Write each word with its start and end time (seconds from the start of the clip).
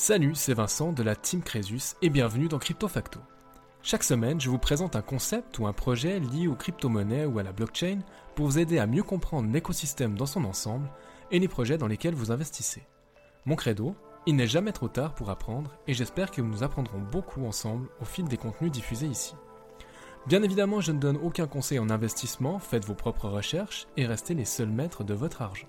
Salut, 0.00 0.36
c'est 0.36 0.54
Vincent 0.54 0.92
de 0.92 1.02
la 1.02 1.16
Team 1.16 1.42
Crésus 1.42 1.96
et 2.02 2.08
bienvenue 2.08 2.46
dans 2.46 2.60
Crypto 2.60 2.86
Facto. 2.86 3.18
Chaque 3.82 4.04
semaine, 4.04 4.40
je 4.40 4.48
vous 4.48 4.56
présente 4.56 4.94
un 4.94 5.02
concept 5.02 5.58
ou 5.58 5.66
un 5.66 5.72
projet 5.72 6.20
lié 6.20 6.46
aux 6.46 6.54
crypto-monnaies 6.54 7.24
ou 7.24 7.40
à 7.40 7.42
la 7.42 7.50
blockchain 7.50 7.98
pour 8.36 8.46
vous 8.46 8.60
aider 8.60 8.78
à 8.78 8.86
mieux 8.86 9.02
comprendre 9.02 9.50
l'écosystème 9.52 10.14
dans 10.14 10.24
son 10.24 10.44
ensemble 10.44 10.88
et 11.32 11.40
les 11.40 11.48
projets 11.48 11.78
dans 11.78 11.88
lesquels 11.88 12.14
vous 12.14 12.30
investissez. 12.30 12.86
Mon 13.44 13.56
credo, 13.56 13.96
il 14.24 14.36
n'est 14.36 14.46
jamais 14.46 14.70
trop 14.70 14.86
tard 14.86 15.16
pour 15.16 15.30
apprendre 15.30 15.76
et 15.88 15.94
j'espère 15.94 16.30
que 16.30 16.42
nous 16.42 16.62
apprendrons 16.62 17.00
beaucoup 17.00 17.44
ensemble 17.44 17.88
au 18.00 18.04
fil 18.04 18.26
des 18.26 18.36
contenus 18.36 18.70
diffusés 18.70 19.08
ici. 19.08 19.34
Bien 20.28 20.44
évidemment, 20.44 20.80
je 20.80 20.92
ne 20.92 21.00
donne 21.00 21.18
aucun 21.20 21.48
conseil 21.48 21.80
en 21.80 21.90
investissement, 21.90 22.60
faites 22.60 22.84
vos 22.84 22.94
propres 22.94 23.28
recherches 23.28 23.88
et 23.96 24.06
restez 24.06 24.34
les 24.34 24.44
seuls 24.44 24.70
maîtres 24.70 25.02
de 25.02 25.14
votre 25.14 25.42
argent. 25.42 25.66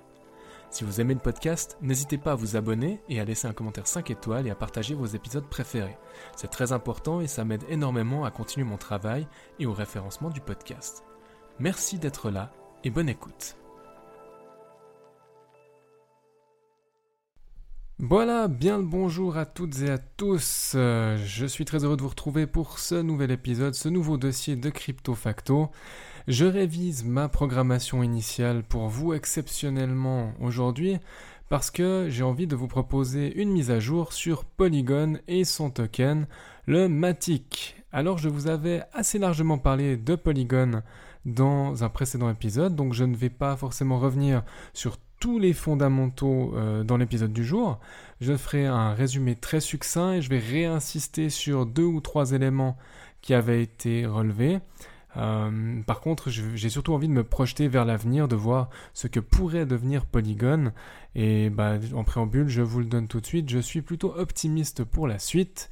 Si 0.69 0.83
vous 0.83 1.01
aimez 1.01 1.15
le 1.15 1.19
podcast, 1.19 1.77
n'hésitez 1.81 2.17
pas 2.17 2.33
à 2.33 2.35
vous 2.35 2.55
abonner 2.55 3.01
et 3.09 3.19
à 3.19 3.25
laisser 3.25 3.47
un 3.47 3.53
commentaire 3.53 3.87
5 3.87 4.11
étoiles 4.11 4.47
et 4.47 4.51
à 4.51 4.55
partager 4.55 4.93
vos 4.93 5.07
épisodes 5.07 5.47
préférés. 5.47 5.97
C'est 6.35 6.51
très 6.51 6.71
important 6.71 7.21
et 7.21 7.27
ça 7.27 7.43
m'aide 7.43 7.63
énormément 7.69 8.23
à 8.23 8.31
continuer 8.31 8.65
mon 8.65 8.77
travail 8.77 9.27
et 9.59 9.65
au 9.65 9.73
référencement 9.73 10.29
du 10.29 10.41
podcast. 10.41 11.03
Merci 11.59 11.97
d'être 11.97 12.29
là 12.29 12.51
et 12.83 12.91
bonne 12.91 13.09
écoute. 13.09 13.55
Voilà, 18.01 18.47
bien 18.47 18.77
le 18.77 18.85
bonjour 18.85 19.35
à 19.35 19.45
toutes 19.45 19.81
et 19.81 19.89
à 19.89 19.97
tous. 19.97 20.71
Euh, 20.73 21.17
je 21.25 21.45
suis 21.45 21.65
très 21.65 21.83
heureux 21.83 21.97
de 21.97 22.01
vous 22.01 22.07
retrouver 22.07 22.47
pour 22.47 22.79
ce 22.79 22.95
nouvel 22.95 23.29
épisode, 23.29 23.75
ce 23.75 23.89
nouveau 23.89 24.15
dossier 24.15 24.55
de 24.55 24.69
Crypto 24.69 25.15
Facto. 25.15 25.69
Je 26.25 26.45
révise 26.45 27.03
ma 27.03 27.27
programmation 27.27 28.01
initiale 28.01 28.63
pour 28.63 28.87
vous 28.87 29.13
exceptionnellement 29.13 30.33
aujourd'hui 30.39 30.95
parce 31.49 31.71
que 31.71 32.07
j'ai 32.09 32.23
envie 32.23 32.47
de 32.47 32.55
vous 32.55 32.69
proposer 32.69 33.37
une 33.37 33.51
mise 33.51 33.69
à 33.69 33.81
jour 33.81 34.13
sur 34.13 34.45
Polygon 34.45 35.19
et 35.27 35.43
son 35.43 35.69
token, 35.69 36.25
le 36.67 36.87
Matic. 36.87 37.75
Alors 37.91 38.17
je 38.17 38.29
vous 38.29 38.47
avais 38.47 38.81
assez 38.93 39.19
largement 39.19 39.57
parlé 39.57 39.97
de 39.97 40.15
Polygon 40.15 40.83
dans 41.25 41.83
un 41.83 41.89
précédent 41.89 42.29
épisode, 42.29 42.77
donc 42.77 42.93
je 42.93 43.03
ne 43.03 43.15
vais 43.17 43.29
pas 43.29 43.57
forcément 43.57 43.99
revenir 43.99 44.43
sur 44.73 44.95
tous 45.19 45.39
les 45.39 45.53
fondamentaux 45.53 46.53
euh, 46.55 46.83
dans 46.83 46.97
l'épisode 46.97 47.33
du 47.33 47.43
jour. 47.43 47.79
Je 48.21 48.35
ferai 48.35 48.65
un 48.65 48.93
résumé 48.93 49.35
très 49.35 49.59
succinct 49.59 50.13
et 50.13 50.21
je 50.21 50.29
vais 50.29 50.39
réinsister 50.39 51.29
sur 51.29 51.65
deux 51.65 51.83
ou 51.83 52.01
trois 52.01 52.31
éléments 52.31 52.77
qui 53.21 53.33
avaient 53.33 53.61
été 53.61 54.05
relevés. 54.05 54.59
Euh, 55.17 55.81
par 55.85 56.01
contre, 56.01 56.29
j'ai 56.29 56.69
surtout 56.69 56.93
envie 56.93 57.07
de 57.07 57.13
me 57.13 57.23
projeter 57.23 57.67
vers 57.67 57.85
l'avenir, 57.85 58.27
de 58.27 58.35
voir 58.35 58.69
ce 58.93 59.07
que 59.07 59.19
pourrait 59.19 59.65
devenir 59.65 60.05
Polygon. 60.05 60.71
Et 61.15 61.49
bah, 61.49 61.75
en 61.93 62.03
préambule, 62.03 62.47
je 62.47 62.61
vous 62.61 62.79
le 62.79 62.85
donne 62.85 63.07
tout 63.07 63.19
de 63.19 63.25
suite, 63.25 63.49
je 63.49 63.59
suis 63.59 63.81
plutôt 63.81 64.13
optimiste 64.15 64.83
pour 64.83 65.07
la 65.07 65.19
suite. 65.19 65.69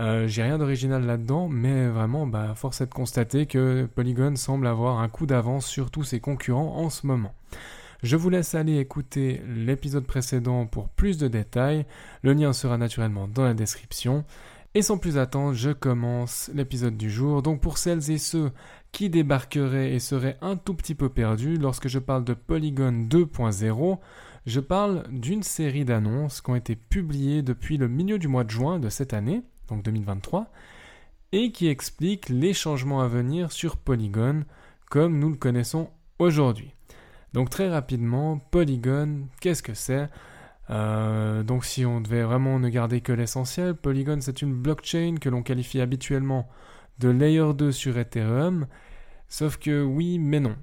Euh, 0.00 0.28
j'ai 0.28 0.44
rien 0.44 0.58
d'original 0.58 1.04
là-dedans, 1.04 1.48
mais 1.48 1.88
vraiment, 1.88 2.26
bah, 2.26 2.54
force 2.54 2.80
est 2.80 2.86
de 2.86 2.94
constater 2.94 3.46
que 3.46 3.88
Polygon 3.96 4.36
semble 4.36 4.68
avoir 4.68 5.00
un 5.00 5.08
coup 5.08 5.26
d'avance 5.26 5.66
sur 5.66 5.90
tous 5.90 6.04
ses 6.04 6.20
concurrents 6.20 6.76
en 6.76 6.88
ce 6.88 7.06
moment. 7.06 7.34
Je 8.02 8.16
vous 8.16 8.30
laisse 8.30 8.54
aller 8.54 8.78
écouter 8.78 9.42
l'épisode 9.48 10.06
précédent 10.06 10.66
pour 10.66 10.88
plus 10.88 11.18
de 11.18 11.26
détails. 11.26 11.84
Le 12.22 12.32
lien 12.32 12.52
sera 12.52 12.78
naturellement 12.78 13.26
dans 13.26 13.44
la 13.44 13.54
description. 13.54 14.24
Et 14.74 14.82
sans 14.82 14.98
plus 14.98 15.18
attendre, 15.18 15.54
je 15.54 15.70
commence 15.70 16.48
l'épisode 16.54 16.96
du 16.96 17.10
jour. 17.10 17.42
Donc 17.42 17.60
pour 17.60 17.76
celles 17.76 18.10
et 18.10 18.18
ceux 18.18 18.52
qui 18.92 19.10
débarqueraient 19.10 19.92
et 19.94 19.98
seraient 19.98 20.38
un 20.42 20.56
tout 20.56 20.74
petit 20.74 20.94
peu 20.94 21.08
perdus, 21.08 21.56
lorsque 21.56 21.88
je 21.88 21.98
parle 21.98 22.24
de 22.24 22.34
Polygon 22.34 23.08
2.0, 23.08 23.98
je 24.46 24.60
parle 24.60 25.02
d'une 25.10 25.42
série 25.42 25.84
d'annonces 25.84 26.40
qui 26.40 26.50
ont 26.50 26.56
été 26.56 26.76
publiées 26.76 27.42
depuis 27.42 27.78
le 27.78 27.88
milieu 27.88 28.20
du 28.20 28.28
mois 28.28 28.44
de 28.44 28.50
juin 28.50 28.78
de 28.78 28.88
cette 28.88 29.12
année, 29.12 29.42
donc 29.68 29.82
2023, 29.82 30.52
et 31.32 31.50
qui 31.50 31.66
expliquent 31.66 32.28
les 32.28 32.54
changements 32.54 33.00
à 33.00 33.08
venir 33.08 33.50
sur 33.50 33.76
Polygon 33.76 34.44
comme 34.88 35.18
nous 35.18 35.30
le 35.30 35.36
connaissons 35.36 35.90
aujourd'hui. 36.18 36.77
Donc 37.38 37.50
très 37.50 37.70
rapidement, 37.70 38.40
Polygon, 38.50 39.28
qu'est-ce 39.40 39.62
que 39.62 39.72
c'est? 39.72 40.08
Euh, 40.70 41.44
donc 41.44 41.64
si 41.64 41.86
on 41.86 42.00
devait 42.00 42.24
vraiment 42.24 42.58
ne 42.58 42.68
garder 42.68 43.00
que 43.00 43.12
l'essentiel, 43.12 43.76
Polygon 43.76 44.18
c'est 44.20 44.42
une 44.42 44.54
blockchain 44.54 45.18
que 45.20 45.28
l'on 45.28 45.44
qualifie 45.44 45.80
habituellement 45.80 46.48
de 46.98 47.10
layer 47.10 47.54
2 47.54 47.70
sur 47.70 47.96
Ethereum, 47.96 48.66
sauf 49.28 49.56
que 49.56 49.84
oui 49.84 50.18
mais 50.18 50.40
non. 50.40 50.56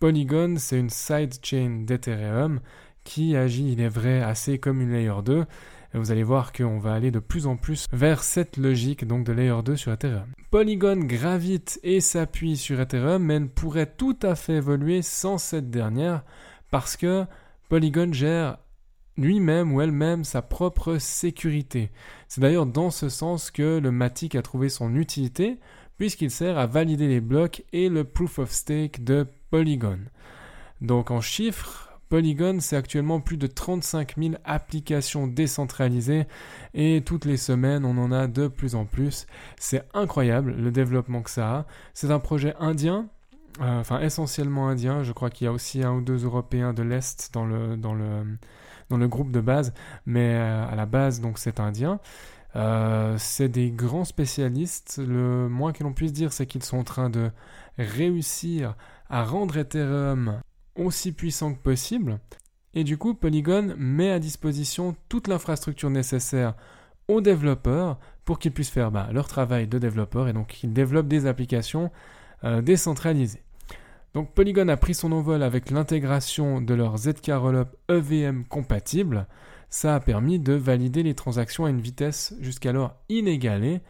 Polygon 0.00 0.56
c'est 0.58 0.80
une 0.80 0.90
sidechain 0.90 1.84
d'Ethereum 1.86 2.58
qui 3.04 3.36
agit, 3.36 3.70
il 3.70 3.80
est 3.80 3.88
vrai, 3.88 4.20
assez 4.20 4.58
comme 4.58 4.80
une 4.80 4.90
layer 4.90 5.22
2, 5.24 5.46
vous 5.94 6.12
allez 6.12 6.22
voir 6.22 6.52
qu'on 6.52 6.78
va 6.78 6.94
aller 6.94 7.10
de 7.10 7.18
plus 7.18 7.46
en 7.46 7.56
plus 7.56 7.86
vers 7.92 8.22
cette 8.22 8.56
logique 8.56 9.06
donc 9.06 9.24
de 9.24 9.32
layer 9.32 9.62
2 9.64 9.76
sur 9.76 9.92
Ethereum. 9.92 10.26
Polygon 10.50 10.96
gravite 10.96 11.80
et 11.82 12.00
s'appuie 12.00 12.56
sur 12.56 12.80
Ethereum, 12.80 13.22
mais 13.22 13.40
ne 13.40 13.46
pourrait 13.46 13.92
tout 13.96 14.16
à 14.22 14.34
fait 14.34 14.54
évoluer 14.54 15.02
sans 15.02 15.38
cette 15.38 15.70
dernière 15.70 16.22
parce 16.70 16.96
que 16.96 17.24
Polygon 17.68 18.12
gère 18.12 18.58
lui-même 19.16 19.72
ou 19.72 19.80
elle-même 19.80 20.24
sa 20.24 20.42
propre 20.42 20.98
sécurité. 20.98 21.90
C'est 22.28 22.40
d'ailleurs 22.40 22.66
dans 22.66 22.90
ce 22.90 23.08
sens 23.08 23.50
que 23.50 23.78
le 23.78 23.90
Matic 23.90 24.34
a 24.34 24.42
trouvé 24.42 24.68
son 24.68 24.94
utilité, 24.96 25.58
puisqu'il 25.98 26.30
sert 26.30 26.58
à 26.58 26.66
valider 26.66 27.08
les 27.08 27.20
blocs 27.20 27.62
et 27.72 27.88
le 27.88 28.04
proof 28.04 28.38
of 28.38 28.50
stake 28.50 29.04
de 29.04 29.26
Polygon. 29.50 29.98
Donc 30.80 31.10
en 31.10 31.20
chiffres, 31.20 31.89
Polygon, 32.10 32.58
c'est 32.58 32.76
actuellement 32.76 33.20
plus 33.20 33.36
de 33.36 33.46
35 33.46 34.16
000 34.18 34.34
applications 34.44 35.28
décentralisées 35.28 36.26
et 36.74 37.02
toutes 37.06 37.24
les 37.24 37.36
semaines, 37.36 37.84
on 37.84 37.96
en 37.98 38.10
a 38.10 38.26
de 38.26 38.48
plus 38.48 38.74
en 38.74 38.84
plus. 38.84 39.26
C'est 39.58 39.84
incroyable 39.94 40.56
le 40.56 40.72
développement 40.72 41.22
que 41.22 41.30
ça 41.30 41.50
a. 41.50 41.66
C'est 41.94 42.10
un 42.10 42.18
projet 42.18 42.54
indien, 42.58 43.06
euh, 43.60 43.78
enfin 43.78 44.00
essentiellement 44.00 44.68
indien. 44.68 45.04
Je 45.04 45.12
crois 45.12 45.30
qu'il 45.30 45.44
y 45.44 45.48
a 45.48 45.52
aussi 45.52 45.84
un 45.84 45.92
ou 45.92 46.00
deux 46.00 46.24
Européens 46.24 46.72
de 46.72 46.82
l'Est 46.82 47.32
dans 47.32 47.46
le, 47.46 49.06
groupe 49.06 49.30
de 49.30 49.40
base, 49.40 49.72
mais 50.04 50.34
euh, 50.34 50.68
à 50.68 50.74
la 50.74 50.86
base, 50.86 51.20
donc 51.20 51.38
c'est 51.38 51.60
indien. 51.60 52.00
Euh, 52.56 53.14
c'est 53.18 53.48
des 53.48 53.70
grands 53.70 54.04
spécialistes. 54.04 55.00
Le 55.06 55.48
moins 55.48 55.72
que 55.72 55.84
l'on 55.84 55.92
puisse 55.92 56.12
dire, 56.12 56.32
c'est 56.32 56.46
qu'ils 56.46 56.64
sont 56.64 56.78
en 56.78 56.84
train 56.84 57.08
de 57.08 57.30
réussir 57.78 58.74
à 59.08 59.22
rendre 59.22 59.56
Ethereum 59.56 60.40
aussi 60.76 61.12
puissant 61.12 61.54
que 61.54 61.58
possible. 61.58 62.18
Et 62.74 62.84
du 62.84 62.96
coup, 62.96 63.14
Polygon 63.14 63.74
met 63.76 64.10
à 64.10 64.18
disposition 64.18 64.94
toute 65.08 65.28
l'infrastructure 65.28 65.90
nécessaire 65.90 66.54
aux 67.08 67.20
développeurs 67.20 67.98
pour 68.24 68.38
qu'ils 68.38 68.52
puissent 68.52 68.70
faire 68.70 68.90
bah, 68.90 69.08
leur 69.12 69.26
travail 69.26 69.66
de 69.66 69.78
développeur 69.78 70.28
et 70.28 70.32
donc 70.32 70.48
qu'ils 70.48 70.72
développent 70.72 71.08
des 71.08 71.26
applications 71.26 71.90
euh, 72.44 72.62
décentralisées. 72.62 73.42
Donc 74.14 74.32
Polygon 74.32 74.68
a 74.68 74.76
pris 74.76 74.94
son 74.94 75.12
envol 75.12 75.42
avec 75.42 75.70
l'intégration 75.70 76.60
de 76.60 76.74
leur 76.74 76.96
ZK 76.96 77.30
Rollup 77.34 77.68
EVM 77.88 78.44
compatible. 78.44 79.26
Ça 79.68 79.94
a 79.94 80.00
permis 80.00 80.38
de 80.38 80.52
valider 80.52 81.02
les 81.02 81.14
transactions 81.14 81.64
à 81.64 81.70
une 81.70 81.80
vitesse 81.80 82.34
jusqu'alors 82.40 82.96
inégalée, 83.08 83.80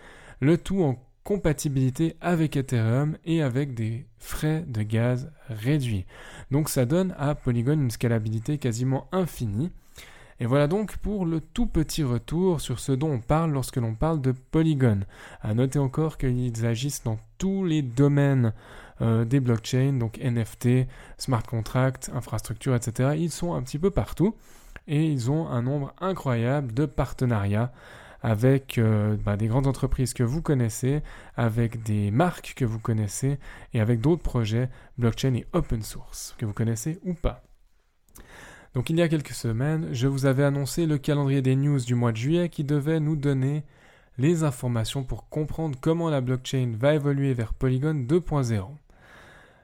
le 0.41 0.59
tout 0.59 0.83
en 0.83 1.03
compatibilité 1.31 2.17
avec 2.21 2.57
Ethereum 2.57 3.17
et 3.25 3.41
avec 3.41 3.73
des 3.73 4.05
frais 4.19 4.65
de 4.67 4.83
gaz 4.83 5.31
réduits. 5.49 6.05
Donc 6.51 6.69
ça 6.69 6.87
donne 6.87 7.15
à 7.21 7.37
Polygon 7.37 7.75
une 7.75 7.93
scalabilité 7.93 8.59
quasiment 8.59 9.07
infinie. 9.13 9.71
Et 10.41 10.47
voilà 10.47 10.67
donc 10.67 10.97
pour 10.97 11.27
le 11.27 11.41
tout 11.41 11.67
petit 11.67 12.03
retour 12.03 12.61
sur 12.61 12.81
ce 12.81 12.91
dont 12.91 13.13
on 13.13 13.21
parle 13.21 13.53
lorsque 13.53 13.77
l'on 13.77 13.95
parle 13.95 14.21
de 14.21 14.33
Polygon. 14.33 15.03
À 15.41 15.55
noter 15.55 15.79
encore 15.79 16.19
qu'ils 16.19 16.67
agissent 16.67 17.05
dans 17.05 17.21
tous 17.39 17.65
les 17.65 17.83
domaines 17.83 18.53
euh, 19.01 19.25
des 19.25 19.39
blockchains, 19.39 19.93
donc 19.93 20.19
NFT, 20.19 20.89
smart 21.17 21.45
contracts, 21.45 22.11
infrastructures, 22.13 22.75
etc. 22.75 23.11
Ils 23.17 23.31
sont 23.31 23.55
un 23.55 23.63
petit 23.63 23.79
peu 23.79 23.93
partout 23.93 24.35
et 24.89 25.07
ils 25.07 25.31
ont 25.31 25.47
un 25.47 25.63
nombre 25.63 25.95
incroyable 26.01 26.75
de 26.75 26.87
partenariats 26.87 27.71
avec 28.23 28.79
euh, 28.79 29.17
bah, 29.17 29.37
des 29.37 29.47
grandes 29.47 29.67
entreprises 29.67 30.15
que 30.15 30.23
vous 30.23 30.43
connaissez, 30.43 31.03
avec 31.37 31.83
des 31.83 32.11
marques 32.11 32.55
que 32.57 32.65
vous 32.65 32.79
connaissez 32.79 33.39
et 33.73 33.81
avec 33.81 34.01
d'autres 34.01 34.23
projets 34.23 34.69
blockchain 34.99 35.35
et 35.35 35.47
open 35.53 35.83
source 35.83 36.35
que 36.39 36.47
vous 36.47 36.53
connaissez 36.53 36.99
ou 37.05 37.15
pas. 37.15 37.43
Donc 38.75 38.91
il 38.91 38.97
y 38.97 39.03
a 39.03 39.09
quelques 39.09 39.33
semaines, 39.33 39.89
je 39.93 40.07
vous 40.07 40.27
avais 40.27 40.45
annoncé 40.45 40.87
le 40.87 40.99
calendrier 40.99 41.43
des 41.43 41.57
news 41.57 41.81
du 41.81 41.95
mois 41.95 42.13
de 42.13 42.17
juillet 42.17 42.49
qui 42.49 42.63
devait 42.63 43.01
nous 43.01 43.17
donner 43.17 43.65
les 44.19 44.45
informations 44.45 45.03
pour 45.03 45.29
comprendre 45.29 45.79
comment 45.81 46.11
la 46.11 46.21
blockchain 46.21 46.75
va 46.79 46.95
évoluer 46.95 47.35
vers 47.35 47.55
Polygon 47.55 47.95
2.0. 47.95 48.69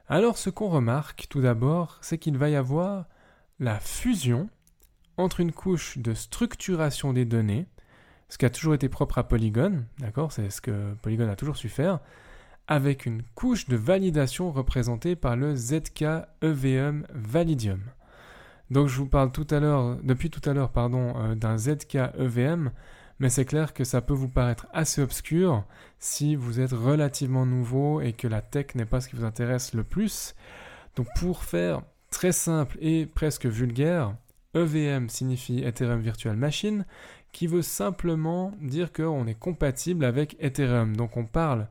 Alors 0.09 0.37
ce 0.37 0.49
qu'on 0.49 0.69
remarque 0.69 1.27
tout 1.29 1.41
d'abord, 1.41 1.99
c'est 2.01 2.17
qu'il 2.17 2.37
va 2.37 2.49
y 2.49 2.55
avoir 2.55 3.05
la 3.59 3.79
fusion 3.79 4.49
entre 5.15 5.39
une 5.39 5.51
couche 5.51 5.97
de 5.97 6.13
structuration 6.13 7.13
des 7.13 7.25
données 7.25 7.67
ce 8.29 8.37
qui 8.37 8.45
a 8.45 8.49
toujours 8.49 8.73
été 8.73 8.89
propre 8.89 9.17
à 9.17 9.27
Polygon, 9.27 9.85
d'accord, 9.99 10.31
c'est 10.31 10.49
ce 10.49 10.61
que 10.61 10.93
Polygon 11.01 11.29
a 11.29 11.35
toujours 11.35 11.57
su 11.57 11.69
faire, 11.69 11.99
avec 12.67 13.05
une 13.05 13.23
couche 13.35 13.67
de 13.67 13.77
validation 13.77 14.51
représentée 14.51 15.15
par 15.15 15.35
le 15.35 15.55
ZK 15.55 16.03
EVM 16.41 17.05
Validium. 17.13 17.81
Donc 18.69 18.87
je 18.87 18.97
vous 18.97 19.07
parle 19.07 19.31
tout 19.31 19.47
à 19.49 19.59
l'heure, 19.59 19.97
depuis 20.03 20.29
tout 20.29 20.47
à 20.49 20.53
l'heure, 20.53 20.71
pardon, 20.71 21.13
euh, 21.15 21.35
d'un 21.35 21.57
ZK 21.57 21.95
EVM, 22.17 22.71
mais 23.19 23.29
c'est 23.29 23.45
clair 23.45 23.73
que 23.73 23.83
ça 23.83 24.01
peut 24.01 24.13
vous 24.13 24.29
paraître 24.29 24.67
assez 24.73 25.01
obscur 25.01 25.63
si 25.97 26.35
vous 26.35 26.59
êtes 26.59 26.73
relativement 26.73 27.45
nouveau 27.45 28.01
et 28.01 28.13
que 28.13 28.27
la 28.27 28.41
tech 28.41 28.75
n'est 28.75 28.85
pas 28.85 29.01
ce 29.01 29.07
qui 29.07 29.15
vous 29.15 29.23
intéresse 29.23 29.73
le 29.73 29.83
plus. 29.83 30.35
Donc 30.95 31.07
pour 31.17 31.43
faire 31.43 31.81
très 32.11 32.31
simple 32.31 32.77
et 32.81 33.05
presque 33.05 33.45
vulgaire, 33.45 34.15
EVM 34.53 35.09
signifie 35.09 35.63
Ethereum 35.63 36.01
Virtual 36.01 36.35
Machine, 36.35 36.85
qui 37.31 37.47
veut 37.47 37.61
simplement 37.61 38.51
dire 38.61 38.91
qu'on 38.91 39.27
est 39.27 39.37
compatible 39.37 40.05
avec 40.05 40.35
Ethereum. 40.39 40.95
Donc 40.95 41.17
on 41.17 41.25
parle 41.25 41.67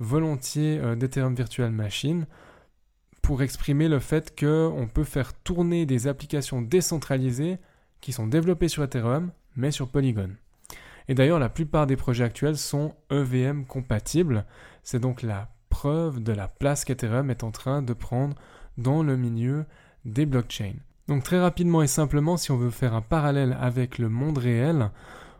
volontiers 0.00 0.78
euh, 0.78 0.96
d'Ethereum 0.96 1.34
Virtual 1.34 1.70
Machine 1.70 2.26
pour 3.22 3.42
exprimer 3.42 3.88
le 3.88 3.98
fait 3.98 4.38
qu'on 4.38 4.88
peut 4.92 5.04
faire 5.04 5.34
tourner 5.34 5.86
des 5.86 6.06
applications 6.06 6.62
décentralisées 6.62 7.58
qui 8.00 8.12
sont 8.12 8.26
développées 8.26 8.68
sur 8.68 8.82
Ethereum, 8.82 9.32
mais 9.56 9.70
sur 9.70 9.88
Polygon. 9.88 10.30
Et 11.08 11.14
d'ailleurs, 11.14 11.38
la 11.38 11.48
plupart 11.48 11.86
des 11.86 11.96
projets 11.96 12.24
actuels 12.24 12.58
sont 12.58 12.94
EVM 13.10 13.64
compatibles. 13.64 14.44
C'est 14.82 15.00
donc 15.00 15.22
la 15.22 15.50
preuve 15.68 16.22
de 16.22 16.32
la 16.32 16.48
place 16.48 16.84
qu'Ethereum 16.84 17.30
est 17.30 17.44
en 17.44 17.50
train 17.50 17.82
de 17.82 17.92
prendre 17.92 18.36
dans 18.76 19.02
le 19.02 19.16
milieu 19.16 19.64
des 20.04 20.26
blockchains. 20.26 20.76
Donc 21.08 21.22
très 21.22 21.40
rapidement 21.40 21.82
et 21.82 21.86
simplement, 21.86 22.36
si 22.36 22.50
on 22.50 22.58
veut 22.58 22.70
faire 22.70 22.94
un 22.94 23.00
parallèle 23.00 23.56
avec 23.58 23.96
le 23.96 24.10
monde 24.10 24.36
réel, 24.36 24.90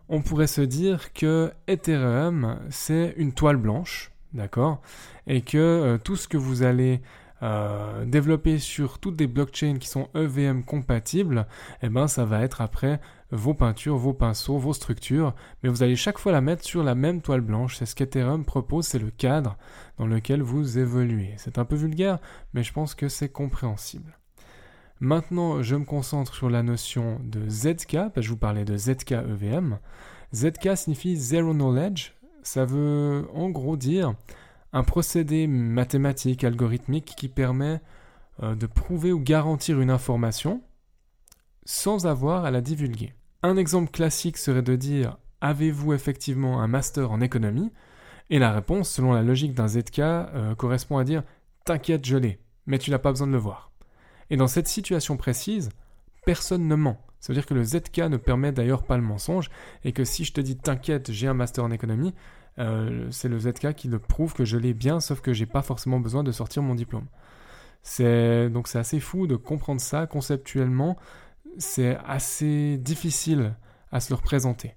on 0.09 0.23
pourrait 0.23 0.47
se 0.47 0.63
dire 0.63 1.13
que 1.13 1.53
Ethereum, 1.67 2.59
c'est 2.71 3.13
une 3.19 3.35
toile 3.35 3.59
blanche, 3.59 4.11
d'accord? 4.33 4.81
Et 5.27 5.43
que 5.43 5.59
euh, 5.59 5.99
tout 5.99 6.17
ce 6.17 6.27
que 6.27 6.39
vous 6.39 6.63
allez 6.63 7.03
euh, 7.43 8.07
développer 8.07 8.59
sur 8.59 8.99
toutes 8.99 9.17
des 9.17 9.27
blockchains 9.27 9.77
qui 9.79 9.89
sont 9.89 10.09
EVM 10.15 10.65
compatibles, 10.65 11.47
eh 11.83 11.91
ben 11.91 12.09
ça 12.09 12.25
va 12.25 12.41
être 12.41 12.63
après 12.63 12.99
vos 13.31 13.53
peintures, 13.53 13.99
vos 13.99 14.15
pinceaux, 14.15 14.57
vos 14.57 14.73
structures, 14.73 15.35
mais 15.63 15.69
vous 15.69 15.83
allez 15.83 15.97
chaque 15.97 16.19
fois 16.19 16.33
la 16.33 16.41
mettre 16.41 16.65
sur 16.65 16.83
la 16.83 16.95
même 16.95 17.21
toile 17.21 17.43
blanche. 17.43 17.77
C'est 17.77 17.85
ce 17.85 17.95
qu'Ethereum 17.95 18.47
propose, 18.47 18.87
c'est 18.87 18.99
le 18.99 19.11
cadre 19.11 19.59
dans 19.99 20.07
lequel 20.07 20.41
vous 20.41 20.79
évoluez. 20.79 21.35
C'est 21.37 21.59
un 21.59 21.67
peu 21.67 21.77
vulgaire, 21.77 22.19
mais 22.55 22.63
je 22.63 22.73
pense 22.73 22.95
que 22.95 23.11
c'est 23.11 23.29
compréhensible. 23.29 24.18
Maintenant, 25.01 25.63
je 25.63 25.77
me 25.77 25.85
concentre 25.85 26.35
sur 26.35 26.51
la 26.51 26.65
notion 26.65 27.21
de 27.23 27.49
ZK, 27.49 28.11
parce 28.13 28.27
je 28.27 28.31
vous 28.31 28.37
parlais 28.37 28.65
de 28.65 28.77
ZK 28.77 29.13
EVM. 29.13 29.79
ZK 30.35 30.77
signifie 30.77 31.17
Zero 31.17 31.53
Knowledge. 31.53 32.15
Ça 32.43 32.65
veut 32.65 33.29
en 33.33 33.49
gros 33.49 33.77
dire 33.77 34.15
un 34.73 34.83
procédé 34.83 35.47
mathématique, 35.47 36.43
algorithmique 36.43 37.15
qui 37.17 37.29
permet 37.29 37.81
euh, 38.43 38.57
de 38.57 38.67
prouver 38.67 39.13
ou 39.13 39.21
garantir 39.21 39.81
une 39.81 39.91
information 39.91 40.63
sans 41.65 42.07
avoir 42.07 42.45
à 42.45 42.51
la 42.51 42.61
divulguer. 42.61 43.15
Un 43.43 43.57
exemple 43.57 43.93
classique 43.93 44.37
serait 44.37 44.63
de 44.63 44.75
dire 44.75 45.17
Avez-vous 45.41 45.93
effectivement 45.93 46.61
un 46.61 46.67
master 46.67 47.13
en 47.13 47.21
économie? 47.21 47.71
Et 48.31 48.41
la 48.41 48.53
réponse, 48.53 48.91
selon 48.91 49.13
la 49.13 49.23
logique 49.23 49.55
d'un 49.55 49.69
ZK, 49.69 49.99
euh, 50.01 50.55
correspond 50.57 50.99
à 50.99 51.05
dire 51.05 51.23
T'inquiète, 51.65 52.05
je 52.05 52.17
l'ai, 52.17 52.41
mais 52.67 52.79
tu 52.79 52.91
n'as 52.91 52.99
pas 52.99 53.11
besoin 53.11 53.29
de 53.29 53.33
le 53.33 53.39
voir. 53.39 53.68
Et 54.31 54.37
dans 54.37 54.47
cette 54.47 54.69
situation 54.69 55.17
précise, 55.17 55.71
personne 56.25 56.69
ne 56.69 56.75
ment. 56.75 56.99
Ça 57.21 57.33
veut 57.33 57.35
dire 57.35 57.47
que 57.47 57.55
le 57.55 57.65
ZK 57.65 57.99
ne 58.11 58.17
permet 58.17 58.53
d'ailleurs 58.53 58.85
pas 58.85 58.97
le 58.97 59.03
mensonge, 59.03 59.51
et 59.85 59.93
que 59.93 60.05
si 60.05 60.25
je 60.25 60.33
te 60.33 60.41
dis 60.41 60.57
t'inquiète, 60.57 61.11
j'ai 61.11 61.27
un 61.27 61.35
master 61.35 61.65
en 61.65 61.71
économie, 61.71 62.15
euh, 62.59 63.09
c'est 63.11 63.29
le 63.29 63.39
ZK 63.39 63.75
qui 63.75 63.89
le 63.89 63.99
prouve 63.99 64.35
que 64.35 64.45
je 64.45 64.57
l'ai 64.57 64.75
bien, 64.75 65.01
sauf 65.01 65.21
que 65.21 65.33
j'ai 65.33 65.47
pas 65.47 65.63
forcément 65.63 66.01
besoin 66.01 66.23
de 66.23 66.33
sortir 66.33 66.63
mon 66.63 66.75
diplôme. 66.75 67.07
Donc 67.99 68.69
c'est 68.69 68.79
assez 68.79 69.01
fou 69.01 69.27
de 69.27 69.37
comprendre 69.37 69.81
ça 69.81 70.07
conceptuellement. 70.07 70.97
C'est 71.57 71.97
assez 72.07 72.77
difficile 72.79 73.55
à 73.91 74.01
se 74.01 74.11
le 74.11 74.17
représenter, 74.17 74.75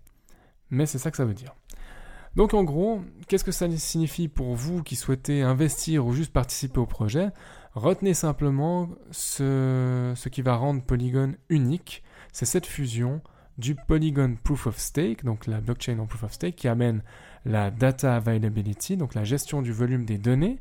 mais 0.70 0.86
c'est 0.86 0.98
ça 0.98 1.12
que 1.12 1.18
ça 1.18 1.26
veut 1.26 1.34
dire. 1.34 1.54
Donc 2.36 2.54
en 2.54 2.64
gros, 2.64 3.02
qu'est-ce 3.28 3.44
que 3.44 3.52
ça 3.52 3.70
signifie 3.76 4.30
pour 4.30 4.56
vous 4.56 4.84
qui 4.84 4.96
souhaitez 4.96 5.42
investir 5.42 6.06
ou 6.06 6.14
juste 6.14 6.32
participer 6.32 6.80
au 6.80 6.86
projet? 6.86 7.30
Retenez 7.74 8.14
simplement 8.14 8.90
ce, 9.12 10.14
qui 10.30 10.42
va 10.42 10.56
rendre 10.56 10.84
Polygon 10.84 11.34
unique, 11.50 12.04
c'est 12.34 12.46
cette 12.46 12.66
fusion 12.66 13.22
du 13.58 13.76
Polygon 13.76 14.36
Proof 14.44 14.68
of 14.68 14.78
Stake, 14.78 15.24
donc 15.24 15.48
la 15.48 15.62
blockchain 15.62 15.98
en 16.00 16.06
Proof 16.06 16.24
of 16.24 16.34
Stake, 16.34 16.56
qui 16.56 16.68
amène 16.68 17.02
la 17.46 17.72
data 17.72 18.16
availability, 18.16 18.98
donc 18.98 19.16
la 19.16 19.24
gestion 19.24 19.62
du 19.62 19.72
volume 19.72 20.04
des 20.04 20.18
données, 20.18 20.60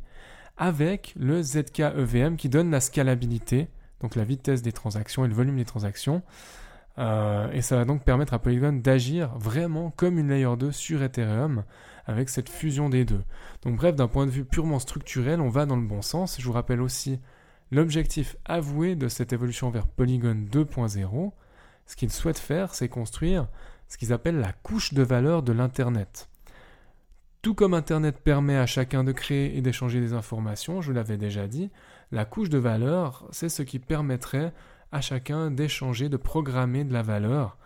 avec 0.56 1.14
le 1.18 1.42
ZK 1.42 1.80
EVM 1.80 2.36
qui 2.36 2.48
donne 2.48 2.70
la 2.70 2.80
scalabilité, 2.80 3.68
donc 4.00 4.14
la 4.14 4.24
vitesse 4.24 4.62
des 4.62 4.72
transactions 4.72 5.24
et 5.24 5.28
le 5.28 5.34
volume 5.34 5.56
des 5.56 5.64
transactions. 5.64 6.22
Euh, 6.98 7.50
et 7.52 7.62
ça 7.62 7.76
va 7.76 7.84
donc 7.84 8.04
permettre 8.04 8.34
à 8.34 8.38
Polygon 8.38 8.72
d'agir 8.72 9.36
vraiment 9.36 9.90
comme 9.96 10.18
une 10.18 10.28
layer 10.28 10.56
2 10.56 10.70
sur 10.70 11.02
Ethereum 11.02 11.64
avec 12.06 12.28
cette 12.28 12.48
fusion 12.48 12.88
des 12.88 13.04
deux. 13.04 13.22
Donc 13.62 13.76
bref, 13.76 13.94
d'un 13.94 14.08
point 14.08 14.26
de 14.26 14.30
vue 14.30 14.44
purement 14.44 14.78
structurel, 14.78 15.40
on 15.40 15.48
va 15.48 15.66
dans 15.66 15.76
le 15.76 15.86
bon 15.86 16.02
sens. 16.02 16.36
Je 16.40 16.46
vous 16.46 16.52
rappelle 16.52 16.80
aussi 16.80 17.18
l'objectif 17.70 18.36
avoué 18.44 18.96
de 18.96 19.08
cette 19.08 19.32
évolution 19.32 19.70
vers 19.70 19.86
Polygon 19.86 20.46
2.0. 20.50 21.32
Ce 21.86 21.96
qu'ils 21.96 22.12
souhaitent 22.12 22.38
faire, 22.38 22.74
c'est 22.74 22.88
construire 22.88 23.48
ce 23.88 23.98
qu'ils 23.98 24.12
appellent 24.12 24.38
la 24.38 24.52
couche 24.52 24.94
de 24.94 25.02
valeur 25.02 25.42
de 25.42 25.52
l'Internet. 25.52 26.28
Tout 27.42 27.54
comme 27.54 27.74
Internet 27.74 28.18
permet 28.22 28.56
à 28.56 28.66
chacun 28.66 29.02
de 29.02 29.12
créer 29.12 29.56
et 29.56 29.62
d'échanger 29.62 30.00
des 30.00 30.12
informations, 30.12 30.82
je 30.82 30.92
l'avais 30.92 31.16
déjà 31.16 31.48
dit, 31.48 31.70
la 32.12 32.24
couche 32.24 32.50
de 32.50 32.58
valeur, 32.58 33.26
c'est 33.30 33.48
ce 33.48 33.62
qui 33.62 33.78
permettrait 33.78 34.52
à 34.92 35.00
chacun 35.00 35.50
d'échanger, 35.50 36.08
de 36.08 36.16
programmer 36.16 36.84
de 36.84 36.92
la 36.92 37.02
valeur 37.02 37.56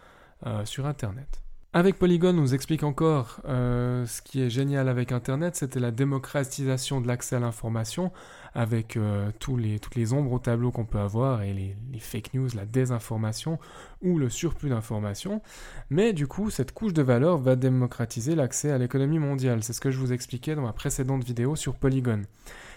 euh, 0.46 0.64
sur 0.64 0.86
Internet. 0.86 1.43
Avec 1.76 1.98
Polygon, 1.98 2.28
on 2.28 2.42
nous 2.42 2.54
explique 2.54 2.84
encore 2.84 3.40
euh, 3.46 4.06
ce 4.06 4.22
qui 4.22 4.40
est 4.40 4.48
génial 4.48 4.88
avec 4.88 5.10
Internet, 5.10 5.56
c'était 5.56 5.80
la 5.80 5.90
démocratisation 5.90 7.00
de 7.00 7.08
l'accès 7.08 7.34
à 7.34 7.40
l'information, 7.40 8.12
avec 8.54 8.96
euh, 8.96 9.32
toutes 9.40 9.96
les 9.96 10.12
ombres 10.12 10.30
au 10.30 10.38
tableau 10.38 10.70
qu'on 10.70 10.84
peut 10.84 11.00
avoir 11.00 11.42
et 11.42 11.52
les, 11.52 11.74
les, 11.92 11.98
fake 11.98 12.32
news, 12.34 12.46
la 12.54 12.64
désinformation 12.64 13.58
ou 14.02 14.20
le 14.20 14.30
surplus 14.30 14.68
d'informations. 14.68 15.42
Mais 15.90 16.12
du 16.12 16.28
coup, 16.28 16.48
cette 16.48 16.70
couche 16.70 16.92
de 16.92 17.02
valeur 17.02 17.38
va 17.38 17.56
démocratiser 17.56 18.36
l'accès 18.36 18.70
à 18.70 18.78
l'économie 18.78 19.18
mondiale. 19.18 19.64
C'est 19.64 19.72
ce 19.72 19.80
que 19.80 19.90
je 19.90 19.98
vous 19.98 20.12
expliquais 20.12 20.54
dans 20.54 20.62
ma 20.62 20.72
précédente 20.72 21.24
vidéo 21.24 21.56
sur 21.56 21.74
Polygon. 21.74 22.22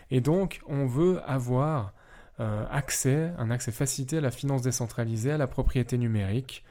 Et 0.10 0.22
donc, 0.22 0.62
on 0.68 0.88
veut 0.88 1.22
avoir 1.28 1.94
euh, 2.40 2.66
accès, 2.72 3.32
un 3.38 3.52
accès 3.52 3.72
facilité 3.72 4.18
à 4.18 4.22
la 4.22 4.32
finance 4.32 4.64
décentralisée, 4.64 5.34
à 5.34 5.38
la 5.38 5.46
propriété 5.46 6.00
numérique, 6.00 6.64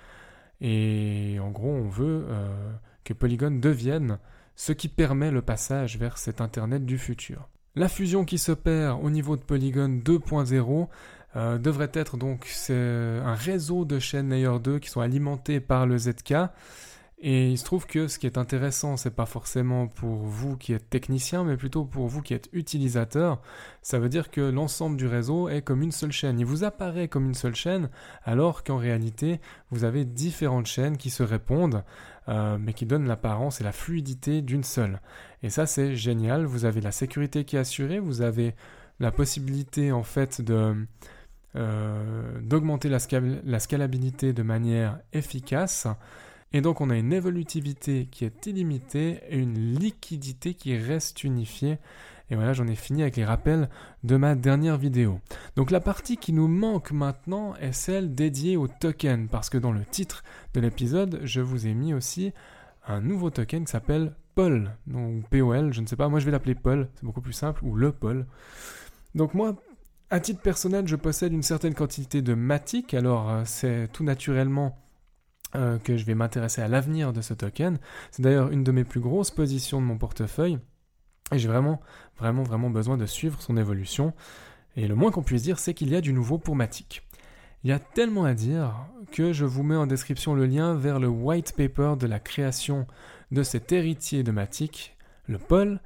et 0.61 1.39
en 1.41 1.51
gros, 1.51 1.73
on 1.73 1.89
veut 1.89 2.27
euh, 2.29 2.73
que 3.05 3.13
Polygon 3.13 3.51
devienne 3.51 4.19
ce 4.55 4.73
qui 4.73 4.89
permet 4.89 5.31
le 5.31 5.43
passage 5.43 5.99
vers 5.99 6.19
cet 6.19 6.41
Internet 6.41 6.87
du 6.87 6.99
futur. 6.99 7.49
La 7.75 7.89
fusion 7.89 8.25
qui 8.25 8.39
s'opère 8.39 9.03
au 9.03 9.11
niveau 9.11 9.37
de 9.37 9.43
Polygon 9.43 10.01
2.0 10.03 10.89
euh, 11.37 11.59
devrait 11.59 11.91
être 11.93 12.17
donc 12.17 12.49
un 12.71 13.35
réseau 13.35 13.85
de 13.85 13.99
chaînes 13.99 14.31
Layer 14.31 14.59
2 14.63 14.79
qui 14.79 14.89
sont 14.89 15.03
alimentées 15.03 15.61
par 15.61 15.87
le 15.87 15.99
ZK 15.99 16.35
et 17.19 17.51
il 17.51 17.57
se 17.57 17.65
trouve 17.65 17.87
que 17.87 18.09
ce 18.09 18.19
qui 18.19 18.27
est 18.27 18.37
intéressant, 18.37 18.99
c'est 18.99 19.15
pas 19.15 19.25
forcément 19.25 19.87
pour 19.87 20.17
vous 20.17 20.59
qui 20.59 20.75
êtes 20.75 20.91
technicien, 20.91 21.45
mais 21.45 21.57
plutôt 21.57 21.87
pour 21.87 22.09
vous 22.09 22.21
qui 22.21 22.35
êtes 22.35 22.51
utilisateur. 22.53 23.41
Ça 23.81 23.99
veut 23.99 24.11
dire 24.11 24.31
que 24.31 24.43
l'ensemble 24.43 24.99
du 24.99 25.07
réseau 25.07 25.49
est 25.49 25.63
comme 25.63 25.81
une 25.81 25.93
seule 25.93 26.13
chaîne. 26.13 26.39
Il 26.39 26.45
vous 26.45 26.63
apparaît 26.63 27.09
comme 27.09 27.25
une 27.25 27.35
seule 27.35 27.55
chaîne, 27.55 27.89
alors 28.25 28.65
qu'en 28.65 28.77
réalité, 28.77 29.41
vous 29.71 29.85
avez 29.85 30.05
différentes 30.05 30.67
chaînes 30.67 30.99
qui 30.99 31.09
se 31.09 31.23
répondent, 31.23 31.85
euh, 32.29 32.59
mais 32.61 32.75
qui 32.75 32.85
donnent 32.85 33.09
l'apparence 33.09 33.63
et 33.63 33.65
la 33.65 33.73
fluidité 33.73 34.43
d'une 34.43 34.65
seule. 34.65 35.01
Et 35.43 35.49
ça, 35.49 35.65
c'est 35.65 35.97
génial. 35.97 36.45
Vous 36.45 36.67
avez 36.67 36.83
la 36.83 36.93
sécurité 36.93 37.45
qui 37.45 37.57
est 37.57 37.61
assurée, 37.61 37.99
vous 37.99 38.21
avez 38.21 38.55
la 39.01 39.11
possibilité 39.11 39.91
en 39.91 40.03
fait 40.03 40.43
de 40.43 40.87
euh, 41.55 42.41
d'augmenter 42.43 42.91
la, 42.91 42.99
la 43.45 43.59
scalabilité 43.59 44.35
de 44.35 44.43
manière 44.43 44.99
efficace. 45.15 45.87
Et 46.53 46.61
donc 46.61 46.81
on 46.81 46.91
a 46.91 46.97
une 46.97 47.13
évolutivité 47.13 48.09
qui 48.11 48.25
est 48.25 48.47
illimitée 48.47 49.21
et 49.29 49.39
une 49.39 49.79
liquidité 49.79 50.55
qui 50.55 50.77
reste 50.77 51.25
unifiée. 51.25 51.79
Et 52.31 52.35
voilà, 52.35 52.53
j'en 52.53 52.67
ai 52.67 52.75
fini 52.75 53.03
avec 53.03 53.17
les 53.17 53.25
rappels 53.25 53.69
de 54.03 54.17
ma 54.17 54.35
dernière 54.35 54.79
vidéo. 54.79 55.21
Donc 55.55 55.71
la 55.71 55.81
partie 55.81 56.17
qui 56.17 56.33
nous 56.33 56.49
manque 56.49 56.91
maintenant 56.91 57.55
est 57.57 57.73
celle 57.73 58.15
dédiée 58.15 58.57
au 58.57 58.67
token, 58.67 59.29
parce 59.29 59.49
que 59.49 59.59
dans 59.59 59.73
le 59.73 59.85
titre 59.85 60.25
de 60.55 60.61
l'épisode, 60.61 61.21
je 61.23 61.41
vous 61.41 61.69
ai 61.69 61.75
mis 61.75 61.95
aussi 61.95 62.33
un 62.89 63.01
nouveau 63.01 63.31
token 63.31 63.65
qui 63.65 63.71
s'appelle 63.71 64.13
POL, 64.35 64.71
donc 64.87 65.29
POL, 65.31 65.73
je 65.73 65.81
ne 65.81 65.87
sais 65.87 65.97
pas, 65.97 66.09
moi 66.09 66.21
je 66.21 66.27
vais 66.27 66.33
l'appeler 66.33 66.55
POL, 66.55 66.89
c'est 66.95 67.05
beaucoup 67.05 67.21
plus 67.21 67.33
simple, 67.33 67.65
ou 67.65 67.75
le 67.77 67.93
POL. 67.93 68.27
Donc 69.15 69.33
moi, 69.35 69.55
à 70.11 70.21
titre 70.21 70.41
personnel, 70.41 70.87
je 70.87 70.97
possède 70.97 71.33
une 71.33 71.43
certaine 71.43 71.75
quantité 71.75 72.23
de 72.23 72.35
Matic, 72.35 72.93
alors 72.93 73.31
euh, 73.31 73.43
c'est 73.45 73.89
tout 73.93 74.05
naturellement 74.05 74.77
euh, 75.57 75.79
que 75.79 75.97
je 75.97 76.05
vais 76.05 76.15
m'intéresser 76.15 76.63
à 76.63 76.69
l'avenir 76.69 77.13
de 77.13 77.21
ce 77.21 77.35
token. 77.35 77.79
C'est 78.11 78.23
d'ailleurs 78.23 78.51
une 78.51 78.63
de 78.63 78.73
mes 78.73 78.85
plus 78.85 79.01
grosses 79.01 79.31
positions 79.31 79.81
de 79.81 79.87
mon 79.87 79.99
portefeuille. 79.99 80.59
Et 81.33 81.39
j'ai 81.39 81.49
vraiment, 81.49 81.81
vraiment, 82.19 82.43
vraiment 82.43 82.71
besoin 82.71 82.97
de 82.97 83.07
suivre 83.07 83.41
son 83.41 83.57
évolution. 83.57 84.13
Et 84.77 84.87
le 84.87 84.95
moins 84.95 85.11
qu'on 85.11 85.23
puisse 85.23 85.43
dire, 85.43 85.59
c'est 85.59 85.75
qu'il 85.75 85.91
y 85.91 85.97
a 85.97 86.01
du 86.01 86.13
nouveau 86.13 86.39
pour 86.39 86.55
Matic. 86.55 87.03
Il 87.65 87.71
y 87.71 87.73
a 87.73 87.79
tellement 87.79 88.25
à 88.25 88.35
dire 88.35 88.75
que 89.11 89.33
je 89.33 89.45
vous 89.45 89.63
mets 89.63 89.77
en 89.77 89.87
description 89.87 90.35
le 90.35 90.47
lien 90.47 90.75
vers 90.75 91.01
le 91.01 91.09
white 91.09 91.55
paper 91.57 91.95
de 91.99 92.07
la 92.07 92.21
création 92.21 92.87
de 93.33 93.43
cet 93.43 93.73
héritier 93.73 94.23
de 94.23 94.31
Matic, 94.31 94.97
le 95.27 95.39
Paul. 95.39 95.81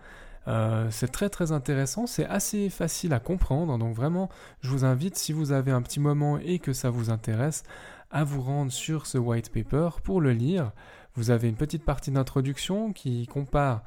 Euh, 0.48 0.88
c'est 0.90 1.12
très 1.12 1.28
très 1.28 1.52
intéressant, 1.52 2.06
c'est 2.06 2.26
assez 2.26 2.70
facile 2.70 3.12
à 3.12 3.20
comprendre, 3.20 3.78
donc 3.78 3.94
vraiment 3.94 4.30
je 4.62 4.70
vous 4.70 4.84
invite 4.84 5.16
si 5.16 5.32
vous 5.32 5.52
avez 5.52 5.70
un 5.70 5.82
petit 5.82 6.00
moment 6.00 6.38
et 6.38 6.58
que 6.58 6.72
ça 6.72 6.88
vous 6.88 7.10
intéresse 7.10 7.62
à 8.10 8.24
vous 8.24 8.42
rendre 8.42 8.72
sur 8.72 9.06
ce 9.06 9.18
white 9.18 9.52
paper 9.52 9.90
pour 10.02 10.20
le 10.20 10.32
lire. 10.32 10.72
Vous 11.14 11.30
avez 11.30 11.48
une 11.48 11.56
petite 11.56 11.84
partie 11.84 12.10
d'introduction 12.10 12.92
qui 12.92 13.26
compare 13.26 13.82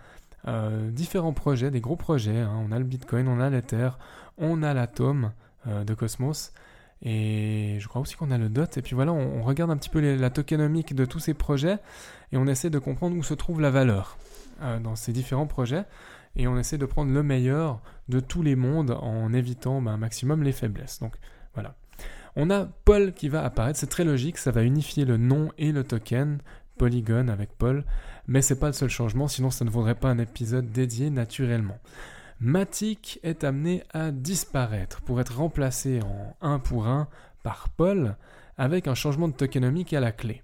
euh, 0.48 0.90
différents 0.92 1.34
projets, 1.34 1.72
des 1.72 1.82
gros 1.82 1.96
projets. 1.96 2.40
Hein. 2.40 2.64
On 2.68 2.72
a 2.72 2.80
le 2.80 2.86
Bitcoin, 2.86 3.28
on 3.28 3.40
a 3.40 3.50
l'Ether, 3.50 3.90
on 4.38 4.64
a 4.64 4.74
l'Atom 4.74 5.32
euh, 5.68 5.84
de 5.84 5.94
Cosmos. 5.94 6.54
Et 7.02 7.78
je 7.80 7.88
crois 7.88 8.02
aussi 8.02 8.16
qu'on 8.16 8.32
a 8.32 8.38
le 8.38 8.50
DOT. 8.50 8.78
Et 8.78 8.82
puis 8.82 8.96
voilà, 8.96 9.12
on, 9.12 9.42
regarde 9.42 9.72
un 9.72 9.78
petit 9.78 9.90
peu 9.90 10.16
la 10.16 10.30
tokenomique 10.30 10.96
de 10.96 11.06
tous 11.06 11.20
ces 11.20 11.34
projets 11.34 11.80
et 12.32 12.38
on 12.38 12.48
essaie 12.48 12.70
de 12.70 12.80
comprendre 12.80 13.18
où 13.18 13.24
se 13.24 13.34
trouve 13.34 13.60
la 13.60 13.72
valeur 13.72 14.18
dans 14.82 14.96
ces 14.96 15.12
différents 15.12 15.48
projets 15.48 15.84
et 16.36 16.48
on 16.48 16.58
essaie 16.58 16.78
de 16.78 16.86
prendre 16.86 17.12
le 17.12 17.22
meilleur 17.22 17.82
de 18.10 18.20
tous 18.20 18.42
les 18.42 18.56
mondes 18.56 18.92
en 18.92 19.34
évitant 19.34 19.82
ben, 19.82 19.94
un 19.94 19.98
maximum 19.98 20.44
les 20.44 20.52
faiblesses. 20.52 21.00
Donc 21.00 21.16
voilà. 21.54 21.76
On 22.36 22.50
a 22.50 22.66
Paul 22.66 23.14
qui 23.14 23.30
va 23.30 23.44
apparaître, 23.44 23.80
c'est 23.80 23.88
très 23.88 24.04
logique, 24.04 24.38
ça 24.38 24.52
va 24.52 24.64
unifier 24.64 25.06
le 25.06 25.18
nom 25.18 25.52
et 25.58 25.72
le 25.72 25.84
token, 25.84 26.40
Polygon 26.78 27.28
avec 27.28 27.52
Paul, 27.58 27.86
mais 28.28 28.42
c'est 28.42 28.60
pas 28.60 28.68
le 28.68 28.74
seul 28.74 28.90
changement, 28.90 29.28
sinon 29.28 29.52
ça 29.52 29.66
ne 29.66 29.70
vaudrait 29.70 29.96
pas 29.96 30.10
un 30.10 30.18
épisode 30.18 30.72
dédié 30.72 31.10
naturellement. 31.10 31.78
Matic 32.40 33.20
est 33.24 33.44
amené 33.44 33.84
à 33.94 34.12
disparaître 34.12 35.02
pour 35.02 35.22
être 35.22 35.38
remplacé 35.38 36.02
en 36.02 36.36
1 36.42 36.60
pour 36.60 36.88
1 36.88 37.08
par 37.44 37.70
Paul 37.70 38.16
avec 38.58 38.88
un 38.88 38.96
changement 38.96 39.28
de 39.28 39.34
tokenomique 39.34 39.94
à 39.94 40.00
la 40.00 40.12
clé. 40.12 40.42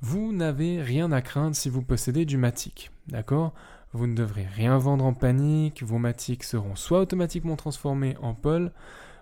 Vous 0.00 0.32
n'avez 0.32 0.82
rien 0.82 1.10
à 1.12 1.22
craindre 1.22 1.56
si 1.56 1.70
vous 1.70 1.82
possédez 1.82 2.26
du 2.26 2.36
Matic, 2.36 2.90
d'accord? 3.08 3.54
Vous 3.92 4.06
ne 4.06 4.14
devrez 4.14 4.44
rien 4.44 4.76
vendre 4.76 5.04
en 5.04 5.14
panique, 5.14 5.82
vos 5.82 5.98
matiques 5.98 6.44
seront 6.44 6.74
soit 6.74 7.00
automatiquement 7.00 7.56
transformés 7.56 8.16
en 8.20 8.34
pôle 8.34 8.72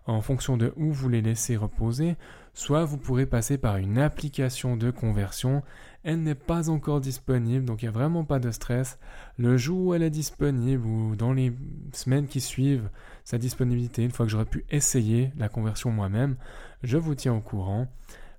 en 0.06 0.21
fonction 0.21 0.56
de 0.56 0.73
où 0.76 0.92
vous 0.92 1.09
les 1.09 1.23
laissez 1.23 1.56
reposer, 1.56 2.16
soit 2.54 2.85
vous 2.85 2.99
pourrez 2.99 3.26
passer 3.26 3.59
par 3.59 3.76
une 3.76 3.99
application 3.99 4.76
de 4.76 4.90
conversion. 4.90 5.62
Elle 6.02 6.23
n'est 6.23 6.35
pas 6.35 6.71
encore 6.71 7.00
disponible, 7.00 7.64
donc 7.64 7.82
il 7.82 7.85
n'y 7.85 7.90
a 7.90 7.92
vraiment 7.92 8.25
pas 8.25 8.40
de 8.40 8.50
stress. 8.50 8.99
Le 9.38 9.56
jour 9.56 9.87
où 9.87 9.94
elle 9.94 10.02
est 10.02 10.11
disponible 10.11 10.85
ou 10.87 11.14
dans 11.14 11.32
les 11.32 11.52
semaines 11.92 12.26
qui 12.26 12.40
suivent 12.40 12.90
sa 13.25 13.38
disponibilité, 13.38 14.02
une 14.02 14.11
fois 14.11 14.26
que 14.26 14.32
j'aurai 14.32 14.44
pu 14.44 14.64
essayer 14.71 15.32
la 15.37 15.49
conversion 15.49 15.90
moi-même, 15.90 16.37
je 16.82 16.99
vous 16.99 17.14
tiens 17.14 17.35
au 17.35 17.40
courant. 17.40 17.87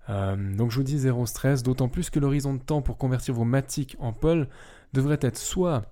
Euh, 0.09 0.35
donc 0.55 0.71
je 0.71 0.77
vous 0.77 0.83
dis 0.83 0.99
zéro 0.99 1.25
stress, 1.25 1.63
d'autant 1.63 1.87
plus 1.87 2.09
que 2.09 2.19
l'horizon 2.19 2.53
de 2.53 2.61
temps 2.61 2.81
pour 2.81 2.97
convertir 2.97 3.33
vos 3.33 3.45
matiques 3.45 3.95
en 3.99 4.11
pôle 4.11 4.49
devrait 4.91 5.19
être 5.21 5.37
soit 5.37 5.83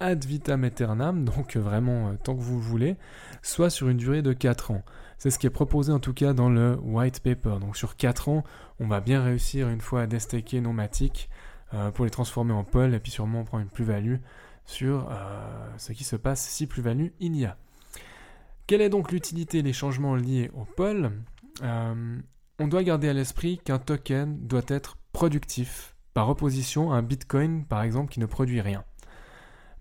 ad 0.00 0.24
vitam 0.24 0.64
aeternam, 0.64 1.24
donc 1.24 1.56
vraiment 1.56 2.08
euh, 2.08 2.14
tant 2.22 2.34
que 2.34 2.40
vous 2.40 2.60
voulez, 2.60 2.96
soit 3.42 3.70
sur 3.70 3.88
une 3.88 3.96
durée 3.96 4.22
de 4.22 4.32
4 4.32 4.70
ans. 4.70 4.82
C'est 5.18 5.30
ce 5.30 5.38
qui 5.38 5.46
est 5.46 5.50
proposé 5.50 5.92
en 5.92 6.00
tout 6.00 6.12
cas 6.12 6.32
dans 6.32 6.50
le 6.50 6.76
white 6.82 7.20
paper. 7.20 7.58
Donc 7.60 7.76
sur 7.76 7.96
4 7.96 8.28
ans, 8.28 8.44
on 8.80 8.86
va 8.86 9.00
bien 9.00 9.22
réussir 9.22 9.68
une 9.68 9.80
fois 9.80 10.02
à 10.02 10.06
destaker 10.06 10.60
nos 10.60 10.72
matiques 10.72 11.30
euh, 11.72 11.90
pour 11.90 12.04
les 12.04 12.10
transformer 12.10 12.52
en 12.52 12.64
pôle 12.64 12.94
et 12.94 13.00
puis 13.00 13.12
sûrement 13.12 13.40
on 13.40 13.44
prend 13.44 13.60
une 13.60 13.68
plus-value 13.68 14.16
sur 14.66 15.08
euh, 15.10 15.68
ce 15.78 15.92
qui 15.92 16.04
se 16.04 16.16
passe 16.16 16.46
si 16.46 16.66
plus-value 16.66 17.08
il 17.20 17.36
y 17.36 17.44
a. 17.44 17.56
Quelle 18.66 18.80
est 18.80 18.88
donc 18.88 19.12
l'utilité 19.12 19.62
des 19.62 19.72
changements 19.72 20.14
liés 20.14 20.50
au 20.54 20.64
pôle 20.64 21.12
On 21.62 22.66
doit 22.66 22.82
garder 22.82 23.10
à 23.10 23.12
l'esprit 23.12 23.58
qu'un 23.58 23.78
token 23.78 24.46
doit 24.46 24.62
être 24.68 24.96
productif 25.12 25.94
par 26.14 26.30
opposition 26.30 26.92
à 26.92 26.96
un 26.96 27.02
bitcoin 27.02 27.64
par 27.66 27.82
exemple 27.82 28.10
qui 28.10 28.20
ne 28.20 28.26
produit 28.26 28.60
rien. 28.60 28.84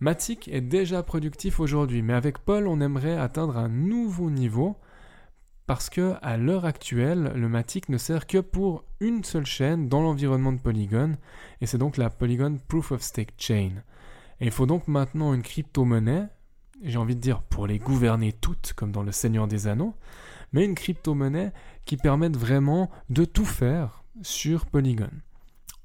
Matic 0.04 0.50
est 0.50 0.60
déjà 0.60 1.02
productif 1.02 1.62
aujourd'hui, 1.62 2.02
mais 2.02 2.12
avec 2.12 2.40
Paul, 2.40 2.68
on 2.68 2.82
aimerait 2.82 3.16
atteindre 3.16 3.56
un 3.56 3.70
nouveau 3.70 4.30
niveau 4.30 4.76
parce 5.66 5.90
que 5.90 6.16
à 6.22 6.36
l'heure 6.36 6.66
actuelle, 6.66 7.32
le 7.38 7.48
Matic 7.48 7.88
ne 7.88 7.98
sert 7.98 8.28
que 8.28 8.40
pour 8.40 8.84
une 9.00 9.24
seule 9.24 9.46
chaîne 9.46 9.88
dans 9.88 10.02
l'environnement 10.02 10.52
de 10.52 10.60
Polygon, 10.60 11.16
et 11.62 11.68
c'est 11.68 11.78
donc 11.78 11.96
la 11.96 12.10
Polygon 12.10 12.58
Proof 12.68 12.92
of 12.92 13.02
Stake 13.02 13.36
Chain. 13.38 13.82
Il 14.42 14.52
faut 14.52 14.66
donc 14.66 14.90
maintenant 14.90 15.34
une 15.34 15.42
crypto-monnaie, 15.42 16.28
j'ai 16.82 16.98
envie 16.98 17.16
de 17.16 17.22
dire 17.22 17.42
pour 17.42 17.66
les 17.66 17.80
gouverner 17.80 18.34
toutes, 18.34 18.74
comme 18.76 18.92
dans 18.92 19.04
le 19.04 19.14
Seigneur 19.14 19.48
des 19.48 19.68
Anneaux, 19.68 19.96
mais 20.52 20.66
une 20.66 20.76
crypto-monnaie 20.76 21.54
qui 21.86 21.96
permette 21.96 22.36
vraiment 22.36 22.92
de 23.10 23.24
tout 23.24 23.46
faire 23.46 24.04
sur 24.22 24.66
Polygon. 24.66 25.12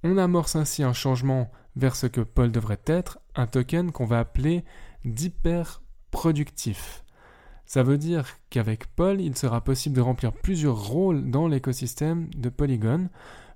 On 0.03 0.19
amorce 0.19 0.57
ainsi 0.57 0.83
un 0.83 0.93
changement 0.93 1.53
vers 1.77 1.97
ce 1.97 2.07
que 2.07 2.21
Paul 2.21 2.51
devrait 2.51 2.81
être, 2.87 3.19
un 3.35 3.47
token 3.47 3.93
qu'on 3.93 4.05
va 4.05 4.21
appeler 4.21 4.65
d'hyper-productif. 5.05 7.05
Ça 7.67 7.83
veut 7.83 7.99
dire 7.99 8.27
qu'avec 8.51 8.87
Paul, 8.87 9.21
il 9.21 9.37
sera 9.37 9.63
possible 9.63 9.95
de 9.95 10.01
remplir 10.01 10.33
plusieurs 10.33 10.89
rôles 10.89 11.31
dans 11.31 11.49
l'écosystème 11.49 12.29
de 12.35 12.49
Polygon. 12.49 13.09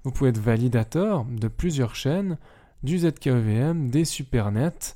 Vous 0.04 0.10
pouvez 0.10 0.30
être 0.30 0.38
validateur 0.38 1.24
de 1.24 1.48
plusieurs 1.48 1.94
chaînes, 1.94 2.36
du 2.82 2.98
ZKEVM, 2.98 3.88
des 3.88 4.04
supernets, 4.04 4.94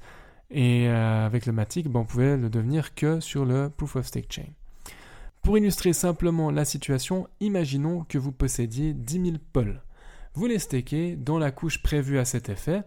et 0.50 0.88
euh, 0.88 1.26
avec 1.26 1.46
le 1.46 1.52
Matic, 1.52 1.88
ben, 1.88 2.00
on 2.00 2.04
pouvait 2.04 2.36
le 2.36 2.50
devenir 2.50 2.94
que 2.94 3.20
sur 3.20 3.44
le 3.44 3.70
Proof 3.70 3.96
of 3.96 4.06
Stake 4.06 4.32
Chain. 4.32 4.46
Pour 5.42 5.58
illustrer 5.58 5.92
simplement 5.92 6.50
la 6.50 6.64
situation, 6.64 7.28
imaginons 7.40 8.04
que 8.04 8.18
vous 8.18 8.32
possédiez 8.32 8.92
10 8.92 9.24
000 9.24 9.36
Paul. 9.52 9.82
Vous 10.34 10.46
les 10.46 10.58
stakez 10.58 11.16
dans 11.16 11.38
la 11.38 11.52
couche 11.52 11.82
prévue 11.82 12.18
à 12.18 12.24
cet 12.24 12.48
effet, 12.48 12.82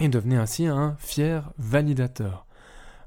et 0.00 0.08
devenez 0.08 0.36
ainsi 0.36 0.66
un 0.66 0.96
fier 0.98 1.52
validateur. 1.58 2.46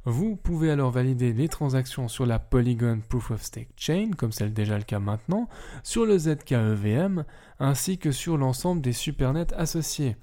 Vous 0.05 0.35
pouvez 0.35 0.71
alors 0.71 0.89
valider 0.89 1.31
les 1.31 1.47
transactions 1.47 2.07
sur 2.07 2.25
la 2.25 2.39
Polygon 2.39 3.01
Proof 3.07 3.31
of 3.31 3.43
Stake 3.43 3.69
Chain, 3.75 4.11
comme 4.17 4.31
c'est 4.31 4.49
déjà 4.49 4.77
le 4.77 4.83
cas 4.83 4.99
maintenant, 4.99 5.47
sur 5.83 6.05
le 6.05 6.17
ZKEVM, 6.17 7.23
ainsi 7.59 7.99
que 7.99 8.11
sur 8.11 8.37
l'ensemble 8.37 8.81
des 8.81 8.93
supernets 8.93 9.53
associés. 9.53 10.17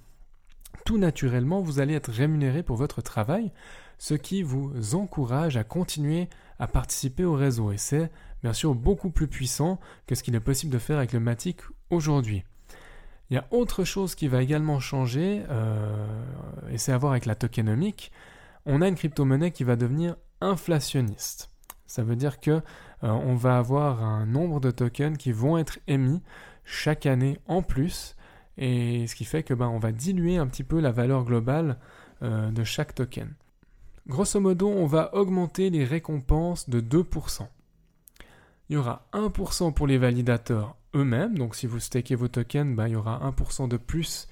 Tout 0.84 0.98
naturellement, 0.98 1.60
vous 1.60 1.78
allez 1.78 1.94
être 1.94 2.10
rémunéré 2.10 2.64
pour 2.64 2.76
votre 2.76 3.02
travail, 3.02 3.52
ce 3.98 4.14
qui 4.14 4.42
vous 4.42 4.72
encourage 4.96 5.56
à 5.56 5.62
continuer 5.62 6.28
à 6.58 6.66
participer 6.66 7.24
au 7.24 7.34
réseau. 7.34 7.70
Et 7.70 7.78
c'est 7.78 8.10
bien 8.42 8.52
sûr 8.52 8.74
beaucoup 8.74 9.10
plus 9.10 9.28
puissant 9.28 9.78
que 10.08 10.16
ce 10.16 10.24
qu'il 10.24 10.34
est 10.34 10.40
possible 10.40 10.72
de 10.72 10.78
faire 10.78 10.98
avec 10.98 11.12
le 11.12 11.20
Matic 11.20 11.60
aujourd'hui. 11.90 12.42
Il 13.30 13.34
y 13.34 13.36
a 13.36 13.46
autre 13.50 13.84
chose 13.84 14.14
qui 14.14 14.26
va 14.26 14.42
également 14.42 14.80
changer, 14.80 15.44
euh, 15.50 16.06
et 16.70 16.78
c'est 16.78 16.92
à 16.92 16.98
voir 16.98 17.12
avec 17.12 17.26
la 17.26 17.34
tokenomique. 17.34 18.10
On 18.64 18.80
a 18.80 18.88
une 18.88 18.94
crypto-monnaie 18.94 19.50
qui 19.50 19.64
va 19.64 19.76
devenir 19.76 20.16
inflationniste. 20.40 21.50
Ça 21.86 22.02
veut 22.02 22.16
dire 22.16 22.40
que 22.40 22.50
euh, 22.50 22.60
on 23.02 23.34
va 23.34 23.58
avoir 23.58 24.02
un 24.02 24.24
nombre 24.24 24.60
de 24.60 24.70
tokens 24.70 25.18
qui 25.18 25.32
vont 25.32 25.58
être 25.58 25.78
émis 25.86 26.22
chaque 26.64 27.06
année 27.06 27.38
en 27.46 27.62
plus, 27.62 28.16
et 28.56 29.06
ce 29.06 29.14
qui 29.14 29.24
fait 29.24 29.42
que 29.42 29.54
ben, 29.54 29.68
on 29.68 29.78
va 29.78 29.92
diluer 29.92 30.38
un 30.38 30.46
petit 30.46 30.64
peu 30.64 30.80
la 30.80 30.90
valeur 30.90 31.24
globale 31.24 31.78
euh, 32.22 32.50
de 32.50 32.64
chaque 32.64 32.94
token. 32.94 33.34
Grosso 34.06 34.40
modo, 34.40 34.68
on 34.68 34.86
va 34.86 35.14
augmenter 35.14 35.68
les 35.68 35.84
récompenses 35.84 36.68
de 36.70 36.80
2%. 36.80 37.46
Il 38.70 38.74
y 38.74 38.76
aura 38.76 39.06
1% 39.14 39.72
pour 39.72 39.86
les 39.86 39.96
validateurs 39.96 40.76
eux-mêmes. 40.94 41.38
Donc 41.38 41.54
si 41.54 41.66
vous 41.66 41.80
stakez 41.80 42.14
vos 42.14 42.28
tokens, 42.28 42.76
ben, 42.76 42.86
il 42.88 42.92
y 42.92 42.96
aura 42.96 43.18
1% 43.30 43.68
de 43.68 43.76
plus 43.76 44.28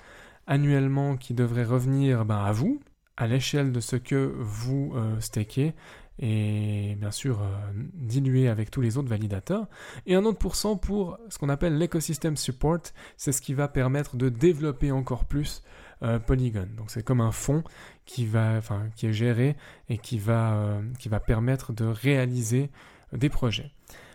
annuellement 0.47 1.16
qui 1.16 1.35
devrait 1.35 1.64
revenir 1.64 2.25
ben, 2.25 2.38
à 2.38 2.52
vous, 2.52 2.81
à 3.16 3.26
l'échelle 3.26 3.73
de 3.73 3.81
ce 3.81 3.97
que 3.97 4.35
vous 4.38 4.93
euh, 4.95 5.19
stakez, 5.21 5.75
et 6.19 6.97
bien 6.99 7.11
sûr 7.11 7.43
euh, 7.43 7.47
dilué 7.95 8.49
avec 8.49 8.71
tous 8.71 8.81
les 8.81 8.99
autres 8.99 9.09
validateurs. 9.09 9.69
Et 10.07 10.14
un 10.14 10.25
autre 10.25 10.38
pourcent 10.38 10.76
pour 10.76 11.19
ce 11.31 11.38
qu'on 11.38 11.49
appelle 11.49 11.78
l'écosystème 11.78 12.37
support, 12.37 12.81
c'est 13.16 13.33
ce 13.33 13.40
qui 13.40 13.55
va 13.55 13.69
permettre 13.69 14.16
de 14.16 14.28
développer 14.28 14.93
encore 14.93 15.25
plus 15.25 15.62
euh, 16.02 16.19
Polygon. 16.19 16.69
Donc 16.76 16.90
c'est 16.90 17.02
comme 17.02 17.23
un 17.23 17.33
fonds 17.33 17.64
qui, 18.05 18.28
est 18.35 19.12
géré 19.12 19.57
et 19.88 19.97
qui 19.99 20.19
va, 20.19 20.78
qui 20.99 21.09
va 21.09 21.21
permettre 21.21 21.73
de 21.73 21.87
réaliser 21.87 22.71
des 23.12 23.31
projets. 23.31 23.73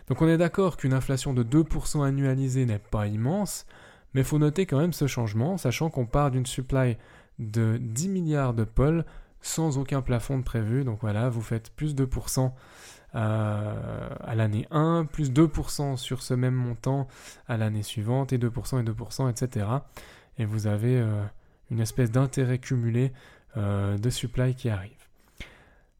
Donc 0.08 0.22
on 0.22 0.28
est 0.28 0.38
d'accord 0.38 0.76
qu'une 0.76 0.94
inflation 0.94 1.32
de 1.32 1.42
2% 1.42 2.04
annualisée 2.04 2.66
n'est 2.66 2.78
pas 2.78 3.06
immense, 3.06 3.66
mais 4.14 4.22
il 4.22 4.26
faut 4.26 4.38
noter 4.38 4.66
quand 4.66 4.78
même 4.78 4.92
ce 4.92 5.06
changement, 5.06 5.56
sachant 5.56 5.90
qu'on 5.90 6.06
part 6.06 6.30
d'une 6.30 6.46
supply 6.46 6.96
de 7.38 7.78
10 7.80 8.08
milliards 8.08 8.54
de 8.54 8.64
pôles 8.64 9.04
sans 9.40 9.78
aucun 9.78 10.02
plafond 10.02 10.38
de 10.38 10.44
prévu. 10.44 10.84
Donc 10.84 10.98
voilà, 11.00 11.28
vous 11.28 11.42
faites 11.42 11.70
plus 11.70 11.94
2% 11.94 12.52
euh, 13.14 14.08
à 14.20 14.34
l'année 14.34 14.66
1, 14.70 15.04
plus 15.04 15.30
2% 15.30 15.96
sur 15.96 16.22
ce 16.22 16.34
même 16.34 16.54
montant 16.54 17.08
à 17.48 17.56
l'année 17.56 17.82
suivante, 17.82 18.32
et 18.32 18.38
2% 18.38 18.80
et 18.80 18.84
2%, 18.84 19.30
etc. 19.30 19.66
Et 20.38 20.44
vous 20.44 20.66
avez 20.66 20.98
euh, 20.98 21.22
une 21.70 21.80
espèce 21.80 22.10
d'intérêt 22.10 22.58
cumulé 22.58 23.12
euh, 23.56 23.98
de 23.98 24.10
supply 24.10 24.54
qui 24.54 24.70
arrive. 24.70 25.01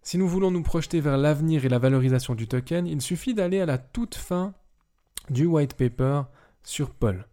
Si 0.02 0.18
nous 0.18 0.26
voulons 0.26 0.50
nous 0.50 0.62
projeter 0.62 1.00
vers 1.00 1.16
l'avenir 1.16 1.64
et 1.64 1.68
la 1.68 1.78
valorisation 1.78 2.34
du 2.34 2.48
token, 2.48 2.86
il 2.86 3.00
suffit 3.00 3.34
d'aller 3.34 3.60
à 3.60 3.66
la 3.66 3.78
toute 3.78 4.16
fin 4.16 4.52
du 5.30 5.46
white 5.46 5.74
paper 5.74 6.22
sur 6.64 6.90
Paul. 6.90 7.26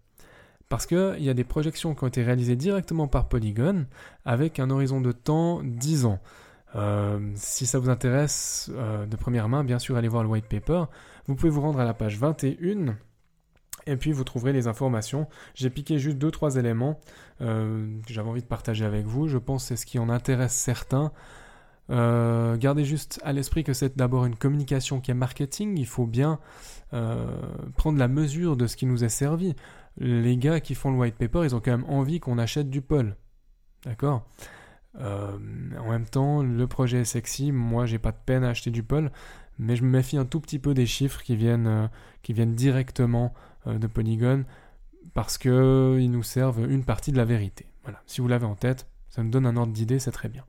Parce 0.69 0.85
qu'il 0.85 1.23
y 1.23 1.29
a 1.29 1.33
des 1.33 1.43
projections 1.43 1.95
qui 1.95 2.03
ont 2.03 2.07
été 2.07 2.21
réalisées 2.21 2.55
directement 2.55 3.07
par 3.07 3.27
Polygon 3.27 3.87
avec 4.23 4.59
un 4.59 4.69
horizon 4.69 5.01
de 5.01 5.11
temps 5.11 5.61
10 5.63 6.05
ans. 6.05 6.19
Euh, 6.75 7.19
si 7.33 7.65
ça 7.65 7.79
vous 7.79 7.89
intéresse 7.89 8.69
euh, 8.75 9.07
de 9.07 9.15
première 9.15 9.49
main, 9.49 9.63
bien 9.63 9.79
sûr, 9.79 9.97
allez 9.97 10.07
voir 10.07 10.21
le 10.21 10.29
white 10.29 10.45
paper. 10.45 10.83
Vous 11.25 11.35
pouvez 11.35 11.49
vous 11.49 11.61
rendre 11.61 11.79
à 11.79 11.85
la 11.85 11.95
page 11.95 12.19
21 12.19 12.95
et 13.87 13.97
puis 13.97 14.11
vous 14.11 14.23
trouverez 14.23 14.53
les 14.53 14.67
informations. 14.67 15.27
J'ai 15.55 15.71
piqué 15.71 15.97
juste 15.97 16.19
2-3 16.19 16.59
éléments 16.59 16.99
euh, 17.41 17.87
que 18.05 18.13
j'avais 18.13 18.29
envie 18.29 18.43
de 18.43 18.47
partager 18.47 18.85
avec 18.85 19.07
vous. 19.07 19.27
Je 19.27 19.39
pense 19.39 19.63
que 19.63 19.69
c'est 19.69 19.75
ce 19.75 19.87
qui 19.87 19.97
en 19.97 20.09
intéresse 20.09 20.53
certains. 20.53 21.11
Gardez 21.89 22.85
juste 22.85 23.19
à 23.23 23.33
l'esprit 23.33 23.63
que 23.63 23.73
c'est 23.73 23.97
d'abord 23.97 24.25
une 24.25 24.35
communication 24.35 25.01
qui 25.01 25.11
est 25.11 25.15
marketing. 25.15 25.77
Il 25.77 25.87
faut 25.87 26.05
bien 26.05 26.39
prendre 26.91 27.97
la 27.97 28.07
mesure 28.07 28.57
de 28.57 28.67
ce 28.67 28.77
qui 28.77 28.85
nous 28.85 29.03
est 29.03 29.09
servi. 29.09 29.55
Les 29.97 30.37
gars 30.37 30.59
qui 30.59 30.75
font 30.75 30.91
le 30.91 30.97
white 30.97 31.15
paper, 31.15 31.41
ils 31.43 31.55
ont 31.55 31.59
quand 31.59 31.71
même 31.71 31.89
envie 31.89 32.19
qu'on 32.19 32.37
achète 32.37 32.69
du 32.69 32.81
Paul. 32.81 33.15
D'accord? 33.85 34.25
Euh, 34.99 35.37
en 35.79 35.91
même 35.91 36.05
temps, 36.05 36.41
le 36.43 36.67
projet 36.67 37.01
est 37.01 37.05
sexy. 37.05 37.51
Moi, 37.51 37.85
j'ai 37.85 37.99
pas 37.99 38.11
de 38.11 38.17
peine 38.25 38.43
à 38.43 38.49
acheter 38.49 38.71
du 38.71 38.83
Paul, 38.83 39.11
mais 39.57 39.75
je 39.75 39.83
me 39.83 39.89
méfie 39.89 40.17
un 40.17 40.25
tout 40.25 40.39
petit 40.39 40.59
peu 40.59 40.73
des 40.73 40.85
chiffres 40.85 41.21
qui 41.21 41.35
viennent, 41.35 41.67
euh, 41.67 41.87
qui 42.23 42.33
viennent 42.33 42.55
directement 42.55 43.33
euh, 43.67 43.77
de 43.77 43.87
Polygon 43.87 44.45
parce 45.13 45.37
qu'ils 45.37 46.11
nous 46.11 46.23
servent 46.23 46.69
une 46.69 46.83
partie 46.83 47.11
de 47.11 47.17
la 47.17 47.25
vérité. 47.25 47.65
Voilà. 47.83 48.01
Si 48.05 48.21
vous 48.21 48.27
l'avez 48.27 48.45
en 48.45 48.55
tête, 48.55 48.88
ça 49.09 49.23
me 49.23 49.31
donne 49.31 49.45
un 49.45 49.57
ordre 49.57 49.73
d'idée, 49.73 49.99
c'est 49.99 50.11
très 50.11 50.29
bien. 50.29 50.43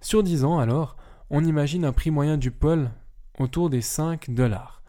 Sur 0.00 0.22
10 0.22 0.44
ans, 0.44 0.58
alors, 0.58 0.96
on 1.30 1.44
imagine 1.44 1.84
un 1.84 1.92
prix 1.92 2.10
moyen 2.10 2.36
du 2.36 2.50
Paul 2.50 2.90
autour 3.38 3.70
des 3.70 3.82
5 3.82 4.30
dollars. 4.30 4.82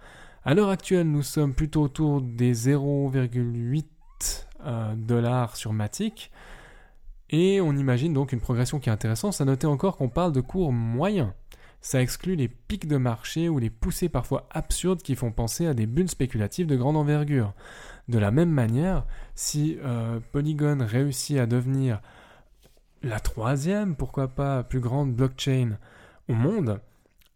À 0.45 0.53
l'heure 0.53 0.69
actuelle, 0.69 1.09
nous 1.09 1.23
sommes 1.23 1.53
plutôt 1.53 1.81
autour 1.81 2.21
des 2.21 2.53
0,8 2.53 3.85
dollars 4.95 5.55
sur 5.57 5.73
Matic. 5.73 6.31
Et 7.29 7.59
on 7.59 7.73
imagine 7.73 8.13
donc 8.13 8.31
une 8.31 8.39
progression 8.39 8.79
qui 8.79 8.89
est 8.89 8.93
intéressante. 8.93 9.39
À 9.41 9.45
noter 9.45 9.67
encore 9.67 9.97
qu'on 9.97 10.09
parle 10.09 10.31
de 10.31 10.41
cours 10.41 10.71
moyens. 10.71 11.31
Ça 11.81 12.01
exclut 12.01 12.35
les 12.35 12.47
pics 12.47 12.87
de 12.87 12.97
marché 12.97 13.49
ou 13.49 13.59
les 13.59 13.69
poussées 13.69 14.09
parfois 14.09 14.47
absurdes 14.51 15.01
qui 15.01 15.15
font 15.15 15.31
penser 15.31 15.67
à 15.67 15.73
des 15.73 15.85
bulles 15.85 16.09
spéculatives 16.09 16.67
de 16.67 16.75
grande 16.75 16.97
envergure. 16.97 17.53
De 18.07 18.17
la 18.17 18.31
même 18.31 18.49
manière, 18.49 19.05
si 19.35 19.77
euh, 19.83 20.19
Polygon 20.31 20.79
réussit 20.81 21.37
à 21.37 21.45
devenir 21.45 22.01
la 23.03 23.19
troisième, 23.19 23.95
pourquoi 23.95 24.27
pas, 24.27 24.63
plus 24.63 24.79
grande 24.79 25.13
blockchain 25.13 25.77
au 26.27 26.33
monde, 26.33 26.79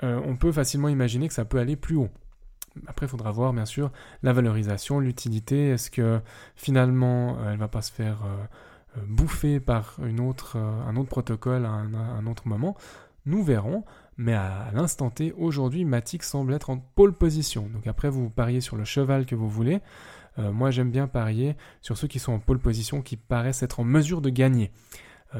euh, 0.03 0.19
on 0.25 0.35
peut 0.35 0.51
facilement 0.51 0.89
imaginer 0.89 1.27
que 1.27 1.33
ça 1.33 1.45
peut 1.45 1.59
aller 1.59 1.75
plus 1.75 1.95
haut. 1.95 2.09
Après, 2.87 3.05
il 3.05 3.09
faudra 3.09 3.31
voir, 3.31 3.53
bien 3.53 3.65
sûr, 3.65 3.91
la 4.23 4.33
valorisation, 4.33 4.99
l'utilité. 4.99 5.69
Est-ce 5.69 5.91
que 5.91 6.19
finalement, 6.55 7.37
euh, 7.39 7.51
elle 7.51 7.59
va 7.59 7.67
pas 7.67 7.81
se 7.81 7.91
faire 7.91 8.19
euh, 8.25 9.01
bouffé 9.07 9.59
par 9.59 9.97
un 10.01 10.17
autre 10.17 10.57
protocole 11.07 11.65
à 11.65 11.69
un, 11.69 12.25
autre 12.27 12.47
moment? 12.47 12.75
Nous 13.25 13.43
verrons, 13.43 13.83
mais 14.17 14.33
à, 14.33 14.71
l'instant 14.73 15.09
T, 15.09 15.33
aujourd'hui, 15.37 15.85
Matic 15.85 16.23
semble 16.23 16.53
être 16.53 16.69
en 16.69 16.77
pole 16.77 17.13
position. 17.13 17.69
Donc 17.71 17.85
après, 17.87 18.09
vous 18.09 18.29
pariez 18.29 18.61
sur 18.61 18.77
le 18.77 18.85
cheval 18.85 19.25
que 19.25 19.35
vous 19.35 19.49
voulez. 19.49 19.81
Moi, 20.37 20.71
j'aime 20.71 20.91
bien 20.91 21.07
parier 21.07 21.57
sur 21.81 21.97
ceux 21.97 22.07
qui 22.07 22.17
sont 22.17 22.31
en 22.31 22.39
pole 22.39 22.57
position, 22.57 23.01
qui 23.01 23.17
paraissent 23.17 23.63
être 23.63 23.81
en 23.81 23.83
mesure 23.83 24.21
de 24.21 24.29
gagner. 24.29 24.71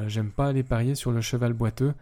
J'aime 0.06 0.30
pas 0.30 0.46
aller 0.46 0.62
parier 0.62 0.94
sur 0.94 1.12
le 1.12 1.20
cheval 1.20 1.52
boiteux, 1.52 1.94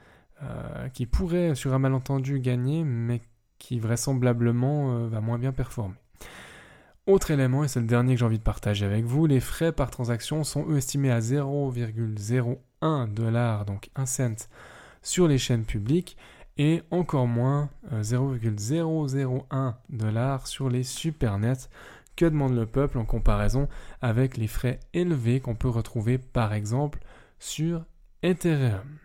qui 0.94 1.06
pourrait, 1.06 1.54
sur 1.54 1.74
un 1.74 1.78
malentendu, 1.78 2.40
gagner, 2.40 2.84
mais 2.84 3.20
qui 3.58 3.78
vraisemblablement 3.78 5.06
va 5.08 5.20
moins 5.20 5.38
bien 5.38 5.52
performer. 5.52 5.96
Autre 7.06 7.30
élément, 7.30 7.64
et 7.64 7.68
c'est 7.68 7.80
le 7.80 7.86
dernier 7.86 8.14
que 8.14 8.20
j'ai 8.20 8.24
envie 8.24 8.38
de 8.38 8.44
partager 8.44 8.84
avec 8.84 9.04
vous, 9.04 9.26
les 9.26 9.40
frais 9.40 9.72
par 9.72 9.90
transaction 9.90 10.44
sont 10.44 10.66
eux 10.68 10.76
estimés 10.76 11.10
à 11.10 11.20
0,01 11.20 13.12
dollar, 13.12 13.64
donc 13.64 13.90
1 13.96 14.06
cent, 14.06 14.48
sur 15.02 15.26
les 15.26 15.38
chaînes 15.38 15.64
publiques 15.64 16.16
et 16.56 16.82
encore 16.90 17.26
moins 17.26 17.70
0,001 18.02 19.44
euh, 19.52 19.70
dollar 19.88 20.46
sur 20.46 20.68
les 20.68 20.82
supernets. 20.82 21.68
Que 22.16 22.26
demande 22.26 22.54
le 22.54 22.66
peuple 22.66 22.98
en 22.98 23.06
comparaison 23.06 23.66
avec 24.02 24.36
les 24.36 24.46
frais 24.46 24.78
élevés 24.92 25.40
qu'on 25.40 25.54
peut 25.54 25.68
retrouver 25.68 26.18
par 26.18 26.52
exemple 26.52 27.00
sur 27.38 27.82
Ethereum 28.22 28.98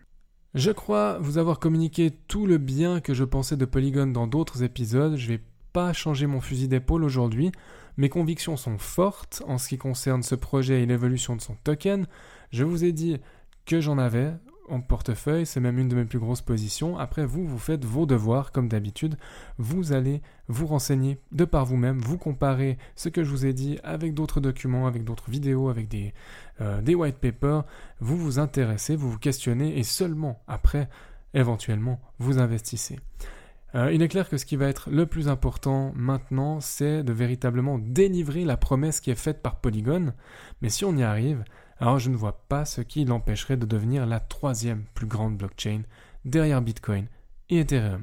Je 0.54 0.70
crois 0.70 1.18
vous 1.20 1.38
avoir 1.38 1.58
communiqué 1.58 2.10
tout 2.28 2.46
le 2.46 2.58
bien 2.58 3.00
que 3.00 3.14
je 3.14 3.24
pensais 3.24 3.56
de 3.56 3.64
Polygon 3.64 4.08
dans 4.08 4.26
d'autres 4.26 4.62
épisodes. 4.62 5.16
Je 5.16 5.28
vais 5.28 5.40
pas 5.72 5.94
changer 5.94 6.26
mon 6.26 6.42
fusil 6.42 6.68
d'épaule 6.68 7.02
aujourd'hui. 7.02 7.50
Mes 7.96 8.10
convictions 8.10 8.58
sont 8.58 8.76
fortes 8.76 9.42
en 9.46 9.56
ce 9.56 9.68
qui 9.68 9.78
concerne 9.78 10.22
ce 10.22 10.34
projet 10.34 10.82
et 10.82 10.86
l'évolution 10.86 11.34
de 11.34 11.40
son 11.40 11.54
token. 11.64 12.06
Je 12.52 12.64
vous 12.64 12.84
ai 12.84 12.92
dit 12.92 13.16
que 13.64 13.80
j'en 13.80 13.96
avais 13.96 14.34
en 14.68 14.80
portefeuille, 14.80 15.46
c'est 15.46 15.60
même 15.60 15.78
une 15.78 15.88
de 15.88 15.96
mes 15.96 16.04
plus 16.04 16.18
grosses 16.18 16.40
positions. 16.40 16.98
Après, 16.98 17.24
vous, 17.24 17.46
vous 17.46 17.58
faites 17.58 17.84
vos 17.84 18.06
devoirs 18.06 18.52
comme 18.52 18.68
d'habitude. 18.68 19.16
Vous 19.58 19.92
allez 19.92 20.22
vous 20.48 20.66
renseigner 20.66 21.18
de 21.32 21.44
par 21.44 21.64
vous-même, 21.64 21.98
vous 21.98 22.18
comparer 22.18 22.78
ce 22.94 23.08
que 23.08 23.24
je 23.24 23.30
vous 23.30 23.46
ai 23.46 23.52
dit 23.52 23.78
avec 23.84 24.14
d'autres 24.14 24.40
documents, 24.40 24.86
avec 24.86 25.04
d'autres 25.04 25.30
vidéos, 25.30 25.68
avec 25.68 25.88
des, 25.88 26.14
euh, 26.60 26.80
des 26.82 26.94
white 26.94 27.18
papers. 27.18 27.64
Vous 28.00 28.16
vous 28.16 28.38
intéressez, 28.38 28.96
vous 28.96 29.10
vous 29.10 29.18
questionnez 29.18 29.78
et 29.78 29.82
seulement 29.82 30.42
après, 30.46 30.88
éventuellement, 31.34 32.00
vous 32.18 32.38
investissez. 32.38 32.98
Euh, 33.74 33.92
il 33.92 34.00
est 34.02 34.08
clair 34.08 34.28
que 34.28 34.38
ce 34.38 34.46
qui 34.46 34.56
va 34.56 34.68
être 34.68 34.88
le 34.90 35.06
plus 35.06 35.28
important 35.28 35.92
maintenant, 35.94 36.60
c'est 36.60 37.02
de 37.02 37.12
véritablement 37.12 37.78
délivrer 37.78 38.44
la 38.44 38.56
promesse 38.56 39.00
qui 39.00 39.10
est 39.10 39.16
faite 39.16 39.42
par 39.42 39.56
Polygon. 39.56 40.14
Mais 40.62 40.70
si 40.70 40.84
on 40.84 40.96
y 40.96 41.02
arrive, 41.02 41.44
alors 41.80 41.98
je 41.98 42.10
ne 42.10 42.16
vois 42.16 42.44
pas 42.48 42.64
ce 42.64 42.80
qui 42.80 43.04
l'empêcherait 43.04 43.56
de 43.56 43.66
devenir 43.66 44.06
la 44.06 44.20
troisième 44.20 44.84
plus 44.94 45.06
grande 45.06 45.36
blockchain 45.36 45.82
derrière 46.24 46.62
Bitcoin 46.62 47.06
et 47.50 47.60
Ethereum. 47.60 48.02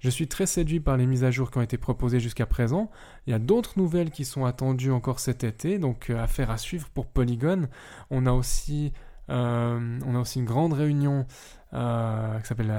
Je 0.00 0.10
suis 0.10 0.28
très 0.28 0.46
séduit 0.46 0.80
par 0.80 0.98
les 0.98 1.06
mises 1.06 1.24
à 1.24 1.30
jour 1.30 1.50
qui 1.50 1.58
ont 1.58 1.62
été 1.62 1.78
proposées 1.78 2.20
jusqu'à 2.20 2.44
présent. 2.44 2.90
Il 3.26 3.30
y 3.30 3.34
a 3.34 3.38
d'autres 3.38 3.78
nouvelles 3.78 4.10
qui 4.10 4.26
sont 4.26 4.44
attendues 4.44 4.90
encore 4.90 5.18
cet 5.18 5.44
été, 5.44 5.78
donc 5.78 6.10
euh, 6.10 6.22
affaire 6.22 6.50
à 6.50 6.58
suivre 6.58 6.88
pour 6.90 7.06
Polygon. 7.06 7.68
On 8.10 8.26
a 8.26 8.32
aussi, 8.32 8.92
euh, 9.30 9.98
on 10.04 10.14
a 10.14 10.18
aussi 10.18 10.40
une 10.40 10.44
grande 10.44 10.74
réunion 10.74 11.26
qui 11.72 12.46
s'appelle 12.46 12.72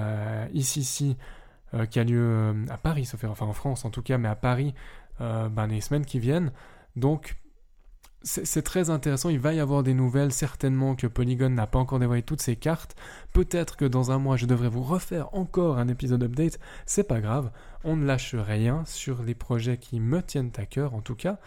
ICC 0.54 1.18
euh, 1.76 1.86
qui 1.86 2.00
a 2.00 2.04
lieu 2.04 2.22
euh, 2.22 2.54
à 2.70 2.78
Paris, 2.78 3.10
enfin 3.14 3.46
en 3.46 3.54
France 3.54 3.86
en 3.86 3.90
tout 3.90 4.02
cas, 4.02 4.18
mais 4.18 4.30
à 4.30 4.36
Paris 4.36 4.74
euh, 5.20 5.50
ben, 5.50 5.68
les 5.68 5.82
semaines 5.82 6.06
qui 6.06 6.20
viennent. 6.20 6.52
Donc 6.96 7.36
c'est 8.26 8.64
très 8.64 8.90
intéressant, 8.90 9.30
il 9.30 9.40
va 9.40 9.54
y 9.54 9.60
avoir 9.60 9.84
des 9.84 9.94
nouvelles, 9.94 10.34
certainement 10.34 10.96
que 10.96 11.06
Polygon 11.06 11.52
n'a 11.52 11.68
pas 11.68 11.80
encore 11.80 12.00
dévoilé 12.00 12.24
toutes 12.24 12.42
ses 12.42 12.56
cartes, 12.56 12.96
peut-être 13.34 13.78
que 13.78 13.86
dans 13.86 14.12
un 14.12 14.18
mois 14.18 14.36
je 14.36 14.48
devrais 14.48 14.68
vous 14.68 14.84
refaire 14.84 15.34
encore 15.34 15.78
un 15.78 15.88
épisode 15.88 16.24
update, 16.24 16.60
c'est 16.86 17.08
pas 17.08 17.22
grave, 17.22 17.52
on 17.84 17.96
ne 17.96 18.06
lâche 18.06 18.34
rien 18.34 18.84
sur 18.86 19.22
les 19.22 19.36
projets 19.36 19.78
qui 19.78 20.00
me 20.00 20.24
tiennent 20.24 20.52
à 20.58 20.66
cœur 20.66 20.96
en 20.96 21.02
tout 21.02 21.16
cas, 21.16 21.38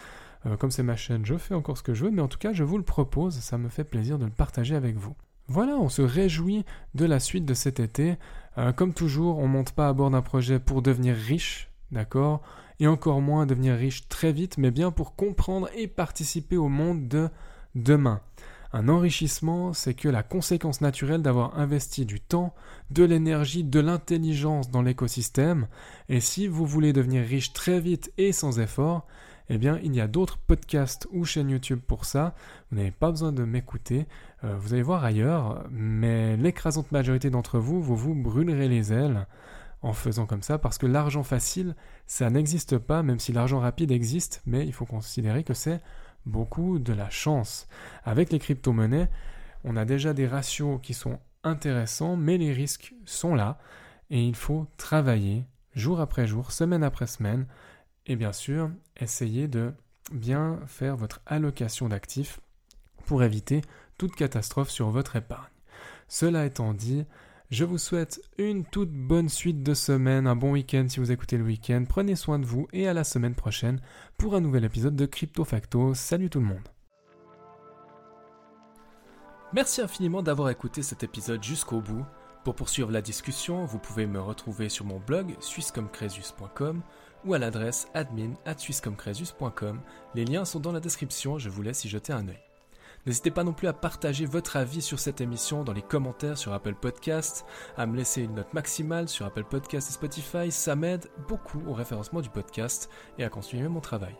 comme 0.60 0.70
c'est 0.70 0.84
ma 0.84 0.96
chaîne 0.96 1.26
je 1.26 1.36
fais 1.36 1.54
encore 1.54 1.76
ce 1.76 1.82
que 1.82 1.94
je 1.94 2.04
veux, 2.04 2.10
mais 2.12 2.22
en 2.22 2.28
tout 2.28 2.38
cas 2.38 2.52
je 2.52 2.62
vous 2.62 2.78
le 2.78 2.84
propose, 2.84 3.34
ça 3.34 3.58
me 3.58 3.68
fait 3.68 3.84
plaisir 3.84 4.18
de 4.18 4.24
le 4.24 4.30
partager 4.30 4.76
avec 4.76 4.96
vous. 4.96 5.16
Voilà, 5.50 5.76
on 5.76 5.88
se 5.88 6.02
réjouit 6.02 6.66
de 6.94 7.06
la 7.06 7.20
suite 7.20 7.46
de 7.46 7.54
cet 7.54 7.80
été. 7.80 8.16
Euh, 8.58 8.72
comme 8.72 8.92
toujours, 8.92 9.38
on 9.38 9.48
monte 9.48 9.72
pas 9.72 9.88
à 9.88 9.92
bord 9.94 10.10
d'un 10.10 10.20
projet 10.20 10.58
pour 10.58 10.82
devenir 10.82 11.16
riche, 11.16 11.70
d'accord? 11.90 12.42
Et 12.80 12.86
encore 12.86 13.20
moins 13.20 13.46
devenir 13.46 13.74
riche 13.74 14.08
très 14.08 14.32
vite, 14.32 14.58
mais 14.58 14.70
bien 14.70 14.90
pour 14.90 15.16
comprendre 15.16 15.68
et 15.76 15.88
participer 15.88 16.56
au 16.56 16.68
monde 16.68 17.08
de 17.08 17.28
demain. 17.74 18.20
Un 18.72 18.88
enrichissement, 18.88 19.72
c'est 19.72 19.94
que 19.94 20.08
la 20.08 20.22
conséquence 20.22 20.82
naturelle 20.82 21.22
d'avoir 21.22 21.58
investi 21.58 22.04
du 22.04 22.20
temps, 22.20 22.54
de 22.90 23.02
l'énergie, 23.02 23.64
de 23.64 23.80
l'intelligence 23.80 24.70
dans 24.70 24.82
l'écosystème. 24.82 25.68
Et 26.10 26.20
si 26.20 26.46
vous 26.46 26.66
voulez 26.66 26.92
devenir 26.92 27.24
riche 27.24 27.54
très 27.54 27.80
vite 27.80 28.12
et 28.18 28.32
sans 28.32 28.60
effort, 28.60 29.06
eh 29.48 29.56
bien, 29.56 29.78
il 29.82 29.94
y 29.94 30.02
a 30.02 30.06
d'autres 30.06 30.36
podcasts 30.36 31.08
ou 31.10 31.24
chaînes 31.24 31.48
YouTube 31.48 31.80
pour 31.86 32.04
ça. 32.04 32.34
Vous 32.70 32.76
n'avez 32.76 32.90
pas 32.90 33.10
besoin 33.10 33.32
de 33.32 33.44
m'écouter. 33.44 34.06
Euh, 34.44 34.54
vous 34.58 34.74
allez 34.74 34.82
voir 34.82 35.02
ailleurs, 35.02 35.64
mais 35.70 36.36
l'écrasante 36.36 36.92
majorité 36.92 37.30
d'entre 37.30 37.58
vous, 37.58 37.80
vous 37.80 37.96
vous 37.96 38.14
brûlerez 38.14 38.68
les 38.68 38.92
ailes 38.92 39.26
en 39.82 39.92
faisant 39.92 40.26
comme 40.26 40.42
ça, 40.42 40.58
parce 40.58 40.78
que 40.78 40.86
l'argent 40.86 41.22
facile, 41.22 41.76
ça 42.06 42.30
n'existe 42.30 42.78
pas, 42.78 43.02
même 43.02 43.20
si 43.20 43.32
l'argent 43.32 43.60
rapide 43.60 43.92
existe, 43.92 44.42
mais 44.46 44.66
il 44.66 44.72
faut 44.72 44.86
considérer 44.86 45.44
que 45.44 45.54
c'est 45.54 45.80
beaucoup 46.26 46.78
de 46.78 46.92
la 46.92 47.10
chance. 47.10 47.68
Avec 48.04 48.32
les 48.32 48.38
crypto-monnaies, 48.38 49.08
on 49.64 49.76
a 49.76 49.84
déjà 49.84 50.14
des 50.14 50.26
ratios 50.26 50.80
qui 50.82 50.94
sont 50.94 51.20
intéressants, 51.44 52.16
mais 52.16 52.38
les 52.38 52.52
risques 52.52 52.94
sont 53.04 53.34
là, 53.34 53.58
et 54.10 54.22
il 54.24 54.34
faut 54.34 54.66
travailler 54.76 55.44
jour 55.74 56.00
après 56.00 56.26
jour, 56.26 56.50
semaine 56.50 56.82
après 56.82 57.06
semaine, 57.06 57.46
et 58.06 58.16
bien 58.16 58.32
sûr, 58.32 58.70
essayez 58.96 59.48
de 59.48 59.72
bien 60.12 60.60
faire 60.66 60.96
votre 60.96 61.20
allocation 61.26 61.88
d'actifs 61.88 62.40
pour 63.06 63.22
éviter 63.22 63.60
toute 63.96 64.16
catastrophe 64.16 64.70
sur 64.70 64.90
votre 64.90 65.16
épargne. 65.16 65.52
Cela 66.08 66.46
étant 66.46 66.72
dit, 66.72 67.04
Je 67.50 67.64
vous 67.64 67.78
souhaite 67.78 68.20
une 68.36 68.66
toute 68.66 68.92
bonne 68.92 69.30
suite 69.30 69.62
de 69.62 69.72
semaine, 69.72 70.26
un 70.26 70.36
bon 70.36 70.52
week-end 70.52 70.84
si 70.86 71.00
vous 71.00 71.12
écoutez 71.12 71.38
le 71.38 71.44
week-end. 71.44 71.82
Prenez 71.88 72.14
soin 72.14 72.38
de 72.38 72.44
vous 72.44 72.68
et 72.74 72.86
à 72.86 72.92
la 72.92 73.04
semaine 73.04 73.34
prochaine 73.34 73.80
pour 74.18 74.34
un 74.34 74.40
nouvel 74.42 74.64
épisode 74.64 74.94
de 74.94 75.06
Crypto 75.06 75.44
Facto. 75.44 75.94
Salut 75.94 76.28
tout 76.28 76.40
le 76.40 76.46
monde. 76.46 76.68
Merci 79.54 79.80
infiniment 79.80 80.22
d'avoir 80.22 80.50
écouté 80.50 80.82
cet 80.82 81.02
épisode 81.02 81.42
jusqu'au 81.42 81.80
bout. 81.80 82.04
Pour 82.44 82.54
poursuivre 82.54 82.90
la 82.90 83.00
discussion, 83.00 83.64
vous 83.64 83.78
pouvez 83.78 84.06
me 84.06 84.20
retrouver 84.20 84.68
sur 84.68 84.84
mon 84.84 85.00
blog 85.00 85.34
swisscomcresus.com 85.40 86.82
ou 87.24 87.32
à 87.32 87.38
l'adresse 87.38 87.88
admin 87.94 88.34
Les 90.14 90.24
liens 90.26 90.44
sont 90.44 90.60
dans 90.60 90.72
la 90.72 90.80
description, 90.80 91.38
je 91.38 91.48
vous 91.48 91.62
laisse 91.62 91.82
y 91.86 91.88
jeter 91.88 92.12
un 92.12 92.28
œil. 92.28 92.47
N'hésitez 93.06 93.30
pas 93.30 93.44
non 93.44 93.52
plus 93.52 93.68
à 93.68 93.72
partager 93.72 94.26
votre 94.26 94.56
avis 94.56 94.82
sur 94.82 94.98
cette 94.98 95.20
émission 95.20 95.64
dans 95.64 95.72
les 95.72 95.82
commentaires 95.82 96.36
sur 96.36 96.52
Apple 96.52 96.74
Podcast, 96.74 97.46
à 97.76 97.86
me 97.86 97.96
laisser 97.96 98.22
une 98.22 98.34
note 98.34 98.52
maximale 98.52 99.08
sur 99.08 99.26
Apple 99.26 99.44
Podcast 99.44 99.88
et 99.88 99.92
Spotify, 99.94 100.50
ça 100.50 100.76
m'aide 100.76 101.08
beaucoup 101.26 101.62
au 101.66 101.72
référencement 101.72 102.20
du 102.20 102.28
podcast 102.28 102.90
et 103.18 103.24
à 103.24 103.30
continuer 103.30 103.68
mon 103.68 103.80
travail. 103.80 104.16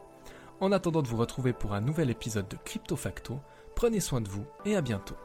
En 0.61 0.73
attendant 0.73 1.03
de 1.03 1.09
vous 1.09 1.17
retrouver 1.17 1.53
pour 1.53 1.75
un 1.75 1.81
nouvel 1.81 2.11
épisode 2.11 2.49
de 2.49 2.57
Crypto 2.65 2.97
Facto, 2.97 3.41
prenez 3.75 4.01
soin 4.01 4.21
de 4.21 4.29
vous 4.29 4.47
et 4.65 4.75
à 4.75 4.81
bientôt. 4.81 5.17